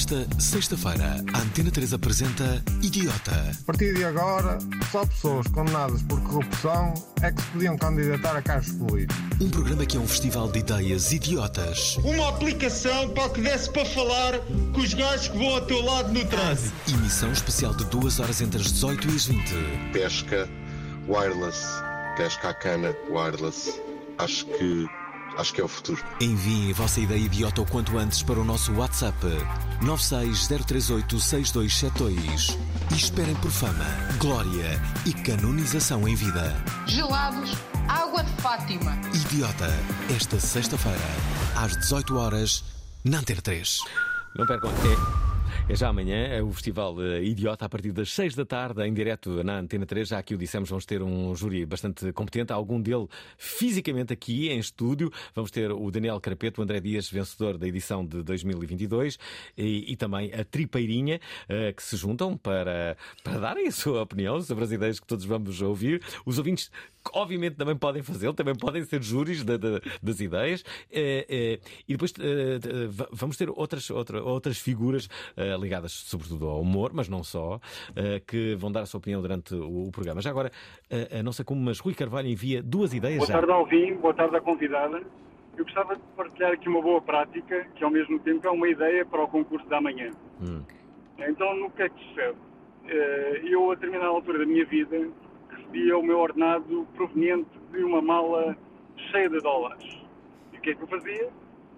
[0.01, 3.33] Esta sexta-feira, a Antena 3 apresenta Idiota.
[3.33, 4.59] A partir de agora,
[4.91, 9.23] só pessoas condenadas por corrupção é que se podiam candidatar a cargos políticos.
[9.39, 11.99] Um programa que é um festival de ideias idiotas.
[11.99, 14.39] Uma aplicação para que desse para falar
[14.73, 16.73] com os gajos que vão ao teu lado no trânsito.
[16.89, 19.55] Emissão especial de duas horas entre as 18 e as 20.
[19.93, 20.49] Pesca
[21.09, 21.63] wireless.
[22.17, 23.79] Pesca à cana wireless.
[24.17, 24.89] Acho que
[25.41, 26.05] Acho que é o futuro.
[26.21, 29.17] Enviem a vossa ideia idiota o quanto antes para o nosso WhatsApp
[29.83, 32.59] 960386272
[32.93, 33.87] e esperem por fama,
[34.19, 36.55] glória e canonização em vida.
[36.87, 37.53] Gelados,
[37.89, 39.01] água de Fátima.
[39.15, 39.71] Idiota,
[40.15, 40.99] esta sexta-feira,
[41.57, 42.63] às 18 horas,
[43.03, 43.79] na Antena 3.
[44.37, 45.30] Não percam, é
[45.71, 48.93] é já amanhã, é o Festival uh, Idiota, a partir das 6 da tarde, em
[48.93, 50.09] direto na Antena 3.
[50.09, 53.07] Já aqui o dissemos, vamos ter um júri bastante competente, algum dele
[53.39, 55.13] fisicamente aqui em estúdio.
[55.33, 59.17] Vamos ter o Daniel Carapeto, o André Dias, vencedor da edição de 2022,
[59.57, 64.41] e, e também a Tripeirinha, uh, que se juntam para, para darem a sua opinião
[64.43, 66.03] sobre as ideias que todos vamos ouvir.
[66.27, 66.69] Os ouvintes
[67.13, 70.65] obviamente também podem fazê-lo, também podem ser júris das ideias.
[70.91, 72.59] Eh, eh, e depois eh,
[73.11, 75.09] vamos ter outras, outra, outras figuras
[75.61, 77.61] ligadas sobretudo ao humor, mas não só,
[78.27, 80.21] que vão dar a sua opinião durante o, programa.
[80.21, 80.51] Já agora,
[81.25, 83.19] não sei como, mas Rui Carvalho envia duas ideias.
[83.19, 83.35] Boa já.
[83.35, 85.03] tarde, Alvin, boa tarde à convidada.
[85.57, 89.05] Eu gostava de partilhar aqui uma boa prática, que ao mesmo tempo é uma ideia
[89.05, 90.11] para o concurso da manhã.
[90.41, 90.63] Hum.
[91.19, 92.37] Então, no que é que sucede?
[93.45, 95.09] Eu, a determinada altura da minha vida,
[95.51, 98.57] recebia o meu ordenado proveniente de uma mala
[99.11, 99.85] cheia de dólares.
[100.53, 101.29] E o que é que eu fazia?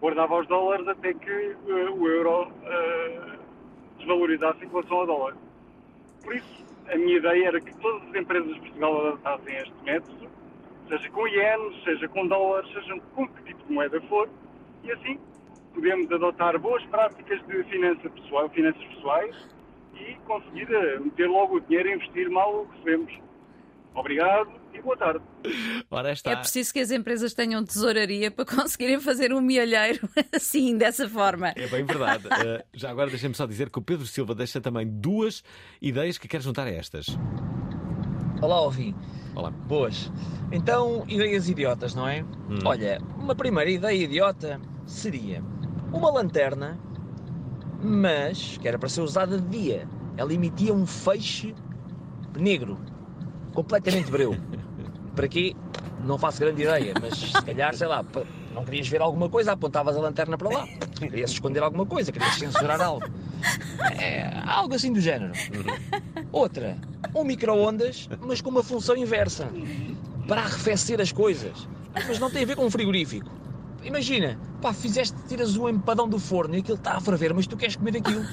[0.01, 3.42] Guardava os dólares até que uh, o euro uh,
[4.03, 5.37] desvalorizasse em relação ao dólar.
[6.23, 10.29] Por isso, a minha ideia era que todas as empresas de Portugal adotassem este método,
[10.89, 14.29] seja com ienes, seja com dólares, seja com que tipo de moeda for,
[14.83, 15.19] e assim
[15.75, 19.49] podemos adotar boas práticas de finança pessoal, finanças pessoais
[19.95, 23.32] e conseguir eh, meter logo o dinheiro e investir mal o que recebemos.
[23.95, 25.23] Obrigado e boa tarde.
[25.91, 26.31] Ora está.
[26.31, 31.53] É preciso que as empresas tenham tesouraria para conseguirem fazer um mielheiro assim, dessa forma.
[31.55, 32.27] É bem verdade.
[32.27, 35.45] uh, já agora deixem-me só dizer que o Pedro Silva deixa também duas
[35.81, 37.07] ideias que quer juntar a estas.
[38.41, 38.95] Olá, Alvin.
[39.35, 39.51] Olá.
[39.51, 40.11] Boas.
[40.51, 42.23] Então, ideias idiotas, não é?
[42.23, 42.59] Hum.
[42.65, 45.43] Olha, uma primeira ideia idiota seria
[45.93, 46.79] uma lanterna,
[47.83, 49.89] mas que era para ser usada de dia.
[50.17, 51.55] Ela emitia um feixe
[52.39, 52.79] negro
[53.53, 54.37] completamente breu.
[55.15, 55.55] Para quê?
[56.05, 58.05] Não faço grande ideia, mas se calhar, sei lá,
[58.55, 60.69] não querias ver alguma coisa, apontavas a lanterna para lá.
[60.99, 63.07] Querias esconder alguma coisa, querias censurar algo.
[63.99, 65.33] É, algo assim do género.
[66.31, 66.77] Outra,
[67.15, 69.49] um micro-ondas, mas com uma função inversa.
[70.27, 71.69] Para arrefecer as coisas.
[71.95, 73.31] Mas não tem a ver com um frigorífico.
[73.85, 77.57] Imagina, pá, fizeste, tiras o empadão do forno e aquilo está a ferver, mas tu
[77.57, 78.25] queres comer aquilo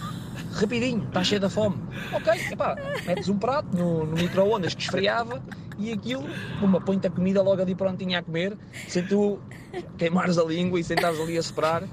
[0.52, 1.78] rapidinho, está cheio da fome.
[2.14, 2.76] Ok, epá,
[3.06, 5.42] metes um prato no, no micro-ondas que esfriava
[5.78, 6.26] e aquilo,
[6.62, 9.40] uma põe-te a comida logo ali prontinha a comer, sem tu
[9.98, 11.88] queimares a língua e sentares ali a soprar, uh,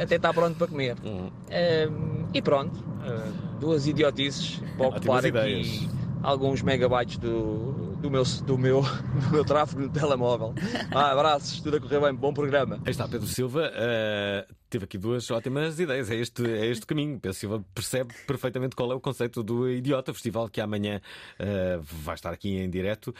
[0.00, 0.96] até está pronto para comer.
[0.96, 5.88] Uh, e pronto, uh, duas idiotices para ocupar aqui
[6.22, 10.54] alguns megabytes do, do, meu, do, meu, do meu tráfego no telemóvel.
[10.90, 12.80] Ah, abraços, tudo a correr bem, bom programa.
[12.84, 13.70] Aí está Pedro Silva.
[13.70, 16.10] Uh, teve aqui duas ótimas ideias.
[16.10, 17.18] É este, é este caminho.
[17.18, 21.00] Penso Silva percebe perfeitamente qual é o conceito do Idiota Festival que amanhã
[21.38, 23.14] uh, vai estar aqui em direto.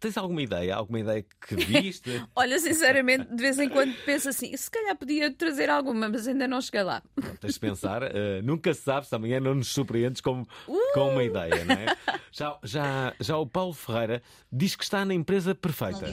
[0.00, 0.74] Tens alguma ideia?
[0.74, 2.10] Alguma ideia que viste?
[2.34, 6.48] Olha, sinceramente, de vez em quando penso assim, se calhar podia trazer alguma, mas ainda
[6.48, 7.02] não cheguei lá.
[7.40, 10.92] Tens de pensar, uh, nunca se sabe se amanhã não nos surpreendes com, uh!
[10.92, 11.96] com uma ideia, não é?
[12.32, 16.06] Já, já, já o Paulo Ferreira diz que está na empresa perfeita.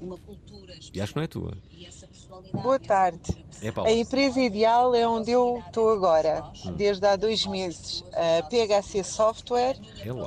[0.00, 1.56] Uma cultura e acho que não é tua.
[2.52, 3.44] Boa tarde.
[3.62, 6.72] É, a empresa ideal é onde eu estou agora, hum.
[6.72, 8.04] desde há dois meses.
[8.12, 9.76] A PHC Software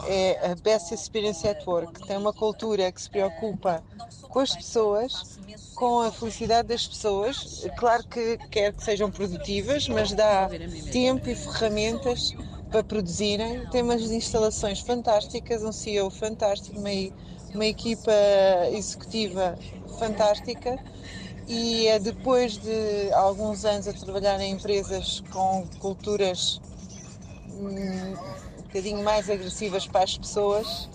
[0.08, 2.08] é a Best Experience at Work.
[2.08, 3.84] Tem uma cultura que se preocupa
[4.30, 5.40] com as pessoas,
[5.76, 7.68] com a felicidade das pessoas.
[7.78, 10.50] Claro que quer que sejam produtivas, mas dá
[10.92, 12.34] tempo e ferramentas
[12.72, 13.68] para produzirem.
[13.70, 16.90] Tem umas instalações fantásticas, um CEO fantástico, uma,
[17.54, 18.12] uma equipa
[18.72, 19.58] executiva
[20.00, 20.78] fantástica
[21.48, 26.60] e é depois de alguns anos a trabalhar em empresas com culturas
[27.50, 28.14] hum,
[28.58, 30.90] um bocadinho mais agressivas para as pessoas,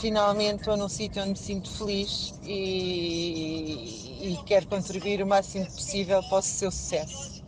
[0.00, 6.20] finalmente estou num sítio onde me sinto feliz e, e quero contribuir o máximo possível
[6.24, 7.42] para o seu sucesso.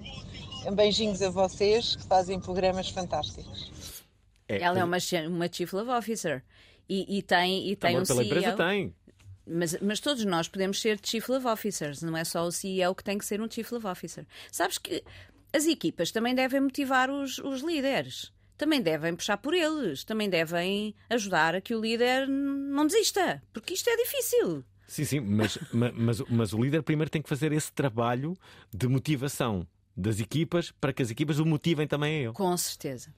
[0.72, 3.70] Beijinhos a vocês que fazem programas fantásticos.
[4.48, 4.96] É, Ela é uma,
[5.28, 6.42] uma Chief Love Officer
[6.88, 8.24] e, e tem, e tem um pela CEO.
[8.24, 8.94] empresa tem.
[9.46, 13.04] Mas, mas, todos nós podemos ser Chief Love Officers, não é só o CEO que
[13.04, 14.26] tem que ser um Chief Love Officer.
[14.50, 15.04] Sabes que
[15.52, 18.32] as equipas também devem motivar os, os líderes.
[18.56, 23.74] Também devem puxar por eles, também devem ajudar a que o líder não desista, porque
[23.74, 24.64] isto é difícil.
[24.86, 28.36] Sim, sim, mas, mas, mas o líder primeiro tem que fazer esse trabalho
[28.72, 29.66] de motivação
[29.96, 32.32] das equipas para que as equipas o motivem também a ele.
[32.32, 33.12] Com certeza.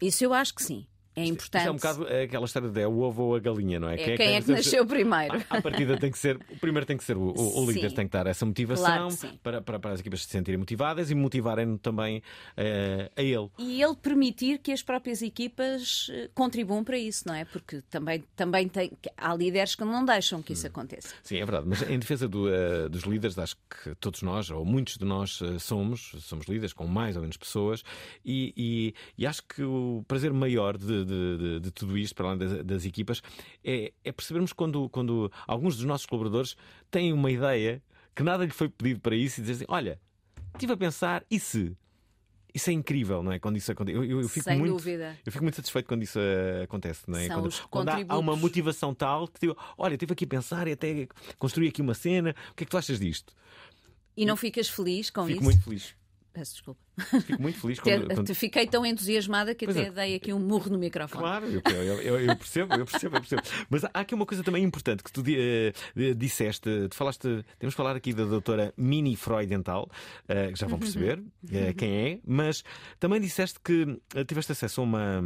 [0.00, 0.86] Isso eu acho que sim.
[1.14, 1.62] É importante.
[1.62, 3.94] Isso é um bocado aquela história de é o ovo ou a galinha, não é?
[3.94, 5.44] é quem, é, quem é que nasceu primeiro?
[5.50, 6.36] A, partida tem que ser.
[6.50, 9.60] O primeiro tem que ser o, o, líder, tem que dar essa motivação claro para,
[9.60, 13.50] para, para, as equipas se sentirem motivadas e motivarem também uh, a ele.
[13.58, 17.44] E ele permitir que as próprias equipas eh, contribuam para isso, não é?
[17.44, 20.70] Porque também, também tem, há líderes que não deixam que isso hum.
[20.70, 21.14] aconteça.
[21.22, 21.66] Sim, é verdade.
[21.68, 25.40] Mas em defesa do, uh, dos líderes, acho que todos nós, ou muitos de nós,
[25.40, 27.82] uh, somos, somos líderes com mais ou menos pessoas,
[28.24, 32.28] e, e, e acho que o prazer maior de, de, de, de tudo isto, para
[32.28, 33.22] além das, das equipas,
[33.64, 36.56] é, é, percebermos quando, quando alguns dos nossos colaboradores
[36.90, 37.82] têm uma ideia
[38.14, 40.00] que nada lhe foi pedido para isso e dizem assim: Olha,
[40.54, 41.76] estive a pensar, e se?
[42.54, 43.38] Isso é incrível, não é?
[43.38, 43.96] Quando isso acontece.
[43.96, 45.16] Eu, eu, eu fico Sem muito, dúvida.
[45.24, 46.18] Eu fico muito satisfeito quando isso
[46.62, 47.26] acontece, não é?
[47.26, 50.68] São quando, quando há, há, uma motivação tal que digo, olha, estive aqui a pensar
[50.68, 52.34] e até construí aqui uma cena.
[52.50, 53.34] O que é que tu achas disto?
[54.14, 55.38] E não ficas feliz com fico isso?
[55.38, 56.01] Fico muito feliz.
[56.32, 56.80] Peço desculpa.
[57.26, 58.34] Fico muito feliz quando, quando...
[58.34, 59.90] Fiquei tão entusiasmada que pois até é.
[59.90, 61.22] dei aqui um murro no microfone.
[61.22, 63.42] Claro, eu, eu, eu, percebo, eu percebo, eu percebo.
[63.68, 67.76] Mas há aqui uma coisa também importante que tu uh, disseste, tu falaste, temos de
[67.76, 69.90] falar aqui da doutora Mini Freudenthal,
[70.24, 72.62] uh, que já vão perceber uh, quem é, mas
[72.98, 75.22] também disseste que tiveste acesso a uma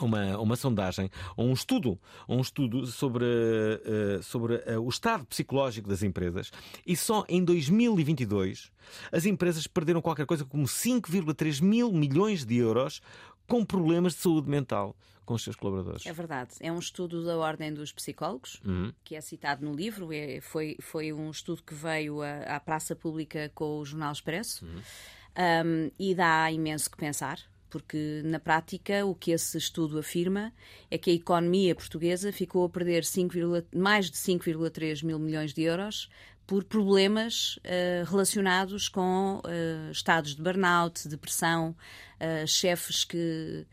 [0.00, 5.88] uma, uma sondagem, ou um estudo, um estudo sobre, uh, sobre uh, o estado psicológico
[5.88, 6.50] das empresas
[6.86, 8.72] e só em 2022
[9.12, 13.00] as empresas perderam qualquer coisa como 5,3 mil milhões de euros
[13.46, 16.04] com problemas de saúde mental com os seus colaboradores.
[16.06, 16.54] É verdade.
[16.58, 18.92] É um estudo da Ordem dos Psicólogos, uhum.
[19.04, 20.12] que é citado no livro.
[20.12, 24.64] É, foi, foi um estudo que veio à, à praça pública com o Jornal Expresso
[24.64, 24.80] uhum.
[24.80, 27.38] um, e dá imenso que pensar
[27.70, 30.52] porque na prática o que esse estudo afirma
[30.90, 33.34] é que a economia portuguesa ficou a perder 5,
[33.74, 36.08] mais de 5,3 mil milhões de euros
[36.50, 41.76] por problemas uh, relacionados com uh, estados de burnout, depressão,
[42.20, 43.64] uh, chefes que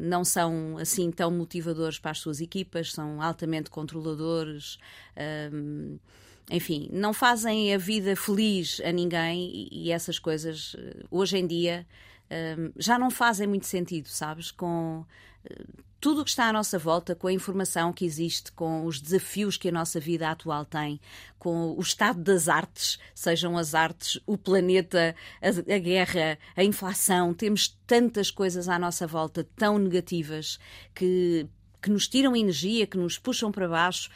[0.00, 4.78] não são assim tão motivadores para as suas equipas, são altamente controladores.
[6.50, 10.74] enfim, não fazem a vida feliz a ninguém e, e essas coisas,
[11.08, 11.86] hoje em dia,
[12.76, 14.50] já não fazem muito sentido, sabes?
[14.50, 15.04] Com
[15.44, 19.00] uh, tudo o que está à nossa volta, com a informação que existe, com os
[19.00, 20.98] desafios que a nossa vida atual tem,
[21.38, 27.34] com o estado das artes, sejam as artes, o planeta, a, a guerra, a inflação,
[27.34, 30.58] temos tantas coisas à nossa volta tão negativas
[30.94, 31.46] que,
[31.82, 34.10] que nos tiram energia, que nos puxam para baixo.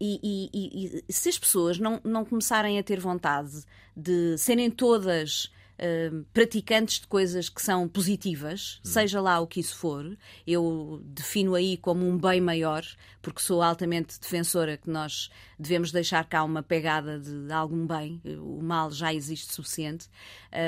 [0.00, 3.62] E, e, e, se as pessoas não, não começarem a ter vontade
[3.94, 8.88] de serem todas uh, praticantes de coisas que são positivas, hum.
[8.88, 10.16] seja lá o que isso for.
[10.46, 12.84] Eu defino aí como um bem maior,
[13.22, 18.20] porque sou altamente defensora que nós devemos deixar cá uma pegada de algum bem.
[18.40, 20.08] O mal já existe suficiente.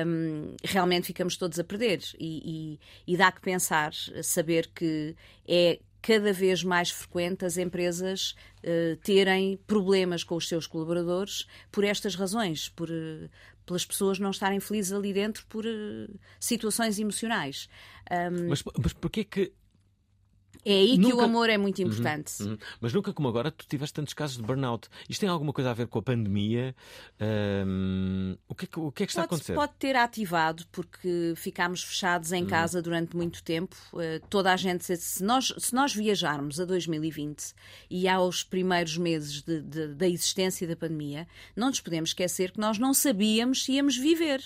[0.07, 2.01] Um, realmente ficamos todos a perder.
[2.19, 3.93] E, e, e dá que pensar,
[4.23, 5.15] saber que
[5.47, 11.85] é cada vez mais frequente as empresas uh, terem problemas com os seus colaboradores por
[11.85, 12.89] estas razões, por,
[13.69, 17.69] pelas pessoas não estarem felizes ali dentro por uh, situações emocionais.
[18.11, 19.53] Um, mas, mas porquê que
[20.71, 21.17] é aí nunca...
[21.17, 22.43] que o amor é muito uhum, importante.
[22.43, 22.59] Uhum, uhum.
[22.81, 24.89] Mas nunca como agora tu tiveste tantos casos de burnout.
[25.09, 26.75] Isto tem alguma coisa a ver com a pandemia?
[27.21, 28.37] Um...
[28.49, 29.55] O, que é que, o que é que está pode, a acontecer?
[29.55, 32.49] Pode ter ativado, porque ficámos fechados em uhum.
[32.49, 33.77] casa durante muito tempo.
[33.93, 37.55] Uh, toda a gente, se nós, se nós viajarmos a 2020
[37.91, 42.61] e aos primeiros meses de, de, da existência da pandemia, não nos podemos esquecer que
[42.61, 44.43] nós não sabíamos se íamos viver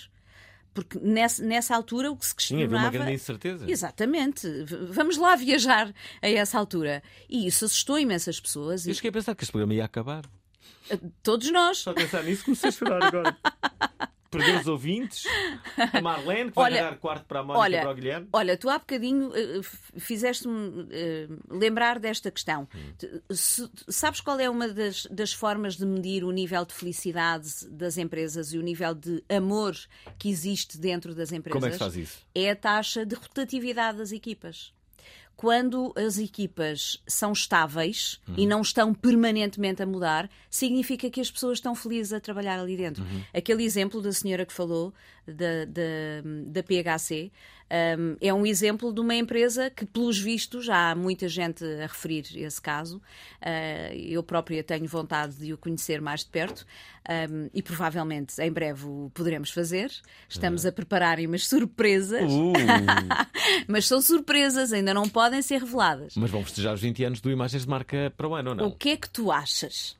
[0.73, 2.69] porque nessa, nessa altura o que se questionava...
[2.69, 3.69] Sim, havia uma grande incerteza.
[3.69, 4.47] Exatamente.
[4.89, 7.03] Vamos lá viajar a essa altura.
[7.29, 8.87] E isso assustou imensas pessoas.
[8.87, 10.25] Eu cheguei a pensar que este programa ia acabar.
[11.21, 11.79] Todos nós.
[11.79, 13.37] Só pensar nisso comecei a chorar agora.
[14.37, 15.23] Perdeu os ouvintes,
[15.77, 18.27] a Marlene, que vai olha, dar quarto para a Mónica olha, para o Guilherme.
[18.33, 19.63] Olha, tu há bocadinho uh,
[19.97, 20.87] fizeste-me uh,
[21.49, 22.67] lembrar desta questão.
[22.73, 23.19] Hum.
[23.31, 27.97] Se, sabes qual é uma das, das, formas de medir o nível de felicidade das
[27.97, 29.75] empresas e o nível de amor
[30.17, 31.53] que existe dentro das empresas?
[31.53, 32.17] Como é que faz isso?
[32.33, 34.72] É a taxa de rotatividade das equipas
[35.35, 38.35] quando as equipas são estáveis uhum.
[38.37, 42.77] e não estão permanentemente a mudar, significa que as pessoas estão felizes a trabalhar ali
[42.77, 43.03] dentro.
[43.03, 43.21] Uhum.
[43.33, 44.93] Aquele exemplo da senhora que falou
[45.27, 47.31] da, da, da PHC
[47.97, 51.87] um, é um exemplo de uma empresa que, pelos vistos, já há muita gente a
[51.87, 52.97] referir esse caso.
[53.41, 56.65] Uh, eu própria tenho vontade de o conhecer mais de perto
[57.09, 59.91] um, e provavelmente em breve o poderemos fazer.
[60.29, 62.53] Estamos a preparar umas surpresas, uh.
[63.67, 66.13] mas são surpresas, ainda não podem ser reveladas.
[66.15, 68.67] Mas vão festejar os 20 anos do Imagens de Marca para o ano, ou não?
[68.67, 69.97] O que é que tu achas?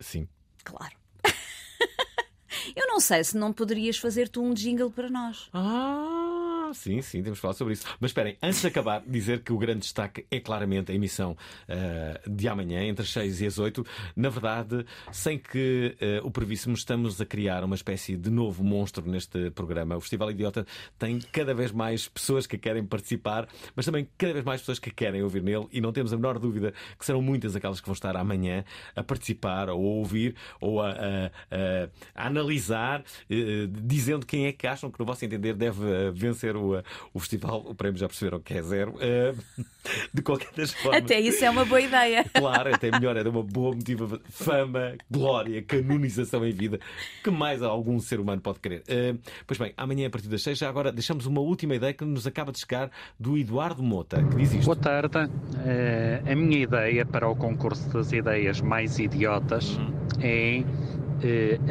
[0.00, 0.28] Sim.
[0.64, 0.94] Claro.
[2.74, 5.48] Eu não sei se não poderias fazer tu um jingle para nós.
[5.52, 6.35] Ah!
[6.74, 7.86] Sim, sim, temos que falar sobre isso.
[8.00, 11.36] Mas esperem, antes de acabar, dizer que o grande destaque é claramente a emissão
[11.68, 13.84] uh, de amanhã, entre as 6 e as 8.
[14.14, 19.08] Na verdade, sem que uh, o prevíssemos, estamos a criar uma espécie de novo monstro
[19.08, 19.96] neste programa.
[19.96, 20.66] O Festival Idiota
[20.98, 24.90] tem cada vez mais pessoas que querem participar, mas também cada vez mais pessoas que
[24.90, 27.94] querem ouvir nele e não temos a menor dúvida que serão muitas aquelas que vão
[27.94, 28.64] estar amanhã
[28.94, 34.52] a participar ou a ouvir ou a, a, a, a analisar, uh, dizendo quem é
[34.52, 36.82] que acham que, no vosso entender, deve vencer o,
[37.12, 38.94] o festival, o prémio já perceberam que é zero.
[38.94, 39.64] Uh,
[40.12, 41.02] de qualquer das formas.
[41.02, 42.24] Até isso é uma boa ideia.
[42.36, 46.78] Claro, até melhor, é uma boa motiva, fama, glória, canonização em vida,
[47.24, 48.82] que mais algum ser humano pode querer.
[48.82, 52.04] Uh, pois bem, amanhã a partir das 6, já agora deixamos uma última ideia que
[52.04, 54.64] nos acaba de chegar do Eduardo Mota, que diz isto.
[54.64, 55.16] Boa tarde.
[55.16, 59.92] Uh, a minha ideia para o concurso das ideias mais idiotas hum.
[60.20, 60.62] é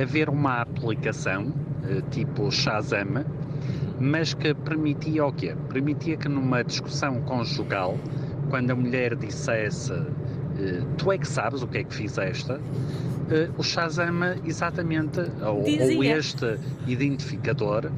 [0.01, 1.53] haver uma aplicação
[2.09, 3.23] tipo Shazam
[3.99, 5.55] mas que permitia o quê?
[5.69, 7.97] Permitia que numa discussão conjugal,
[8.49, 12.51] quando a mulher dissesse eh, tu é que sabes o que é que fizeste,
[13.29, 17.91] eh, o Shazam exatamente, ou, ou, este identificador,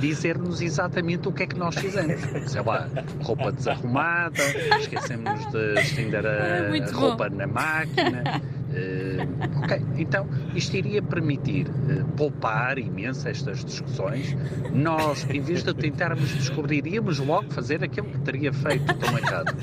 [0.00, 2.20] dizer-nos exatamente o que é que nós fizemos.
[2.50, 2.88] Sei lá,
[3.22, 4.42] roupa desarrumada,
[4.80, 8.42] esquecemos de estender a, roupa na máquina.
[9.70, 14.36] Ok, então isto iria permitir uh, poupar imenso estas discussões.
[14.74, 19.54] Nós, em vez de tentarmos descobrir, íamos logo fazer aquilo que teria feito tão errado.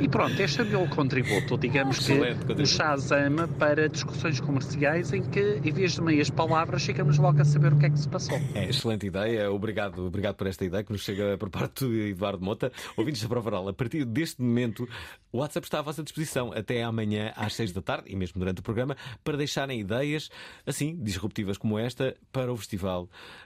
[0.00, 5.22] E pronto, este é o meu contributo, digamos que o Shazam para discussões comerciais em
[5.22, 8.08] que, em vez de meias palavras, chegamos logo a saber o que é que se
[8.08, 8.38] passou.
[8.54, 12.42] É, excelente ideia, obrigado, obrigado por esta ideia que nos chega por parte do Eduardo
[12.42, 12.72] Mota.
[12.96, 14.88] Ouvintes da Prova Oral, a partir deste momento,
[15.30, 18.60] o WhatsApp está à vossa disposição até amanhã às seis da tarde e mesmo durante
[18.60, 20.30] o programa para deixarem ideias,
[20.66, 23.04] assim, disruptivas como esta, para o Festival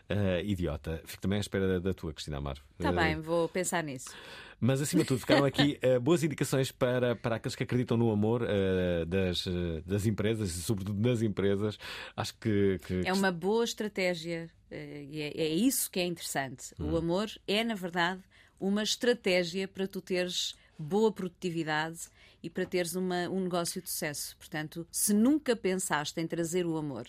[0.09, 1.03] uh, Idiota.
[1.05, 2.59] Fico também à espera da, da tua, Cristina Amar.
[2.79, 4.15] Está uh, bem, vou pensar nisso.
[4.61, 8.11] Mas acima de tudo, ficaram aqui uh, boas indicações para, para aqueles que acreditam no
[8.11, 11.79] amor uh, das, uh, das empresas e, sobretudo, das empresas.
[12.17, 12.81] Acho que.
[12.87, 13.03] que...
[13.07, 16.75] É uma boa estratégia e é, é, isso que é interessante.
[16.79, 16.93] Hum.
[16.93, 18.23] O amor é, na verdade,
[18.59, 22.09] uma estratégia para tu teres boa produtividade
[22.43, 24.37] e para teres uma, um negócio de sucesso.
[24.37, 27.07] Portanto, se nunca pensaste em trazer o amor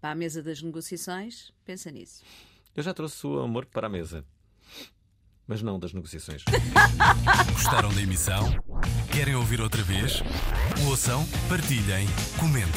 [0.00, 2.22] para a mesa das negociações, pensa nisso.
[2.74, 4.24] Eu já trouxe o amor para a mesa
[5.48, 6.44] mas não das negociações.
[7.54, 8.54] Gostaram da emissão?
[9.10, 10.22] Querem ouvir outra vez?
[10.86, 12.06] Ouçam, partilhem,
[12.38, 12.68] comentem.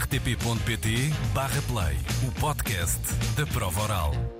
[0.00, 3.00] rtp.pt/play o podcast
[3.36, 4.39] da prova oral.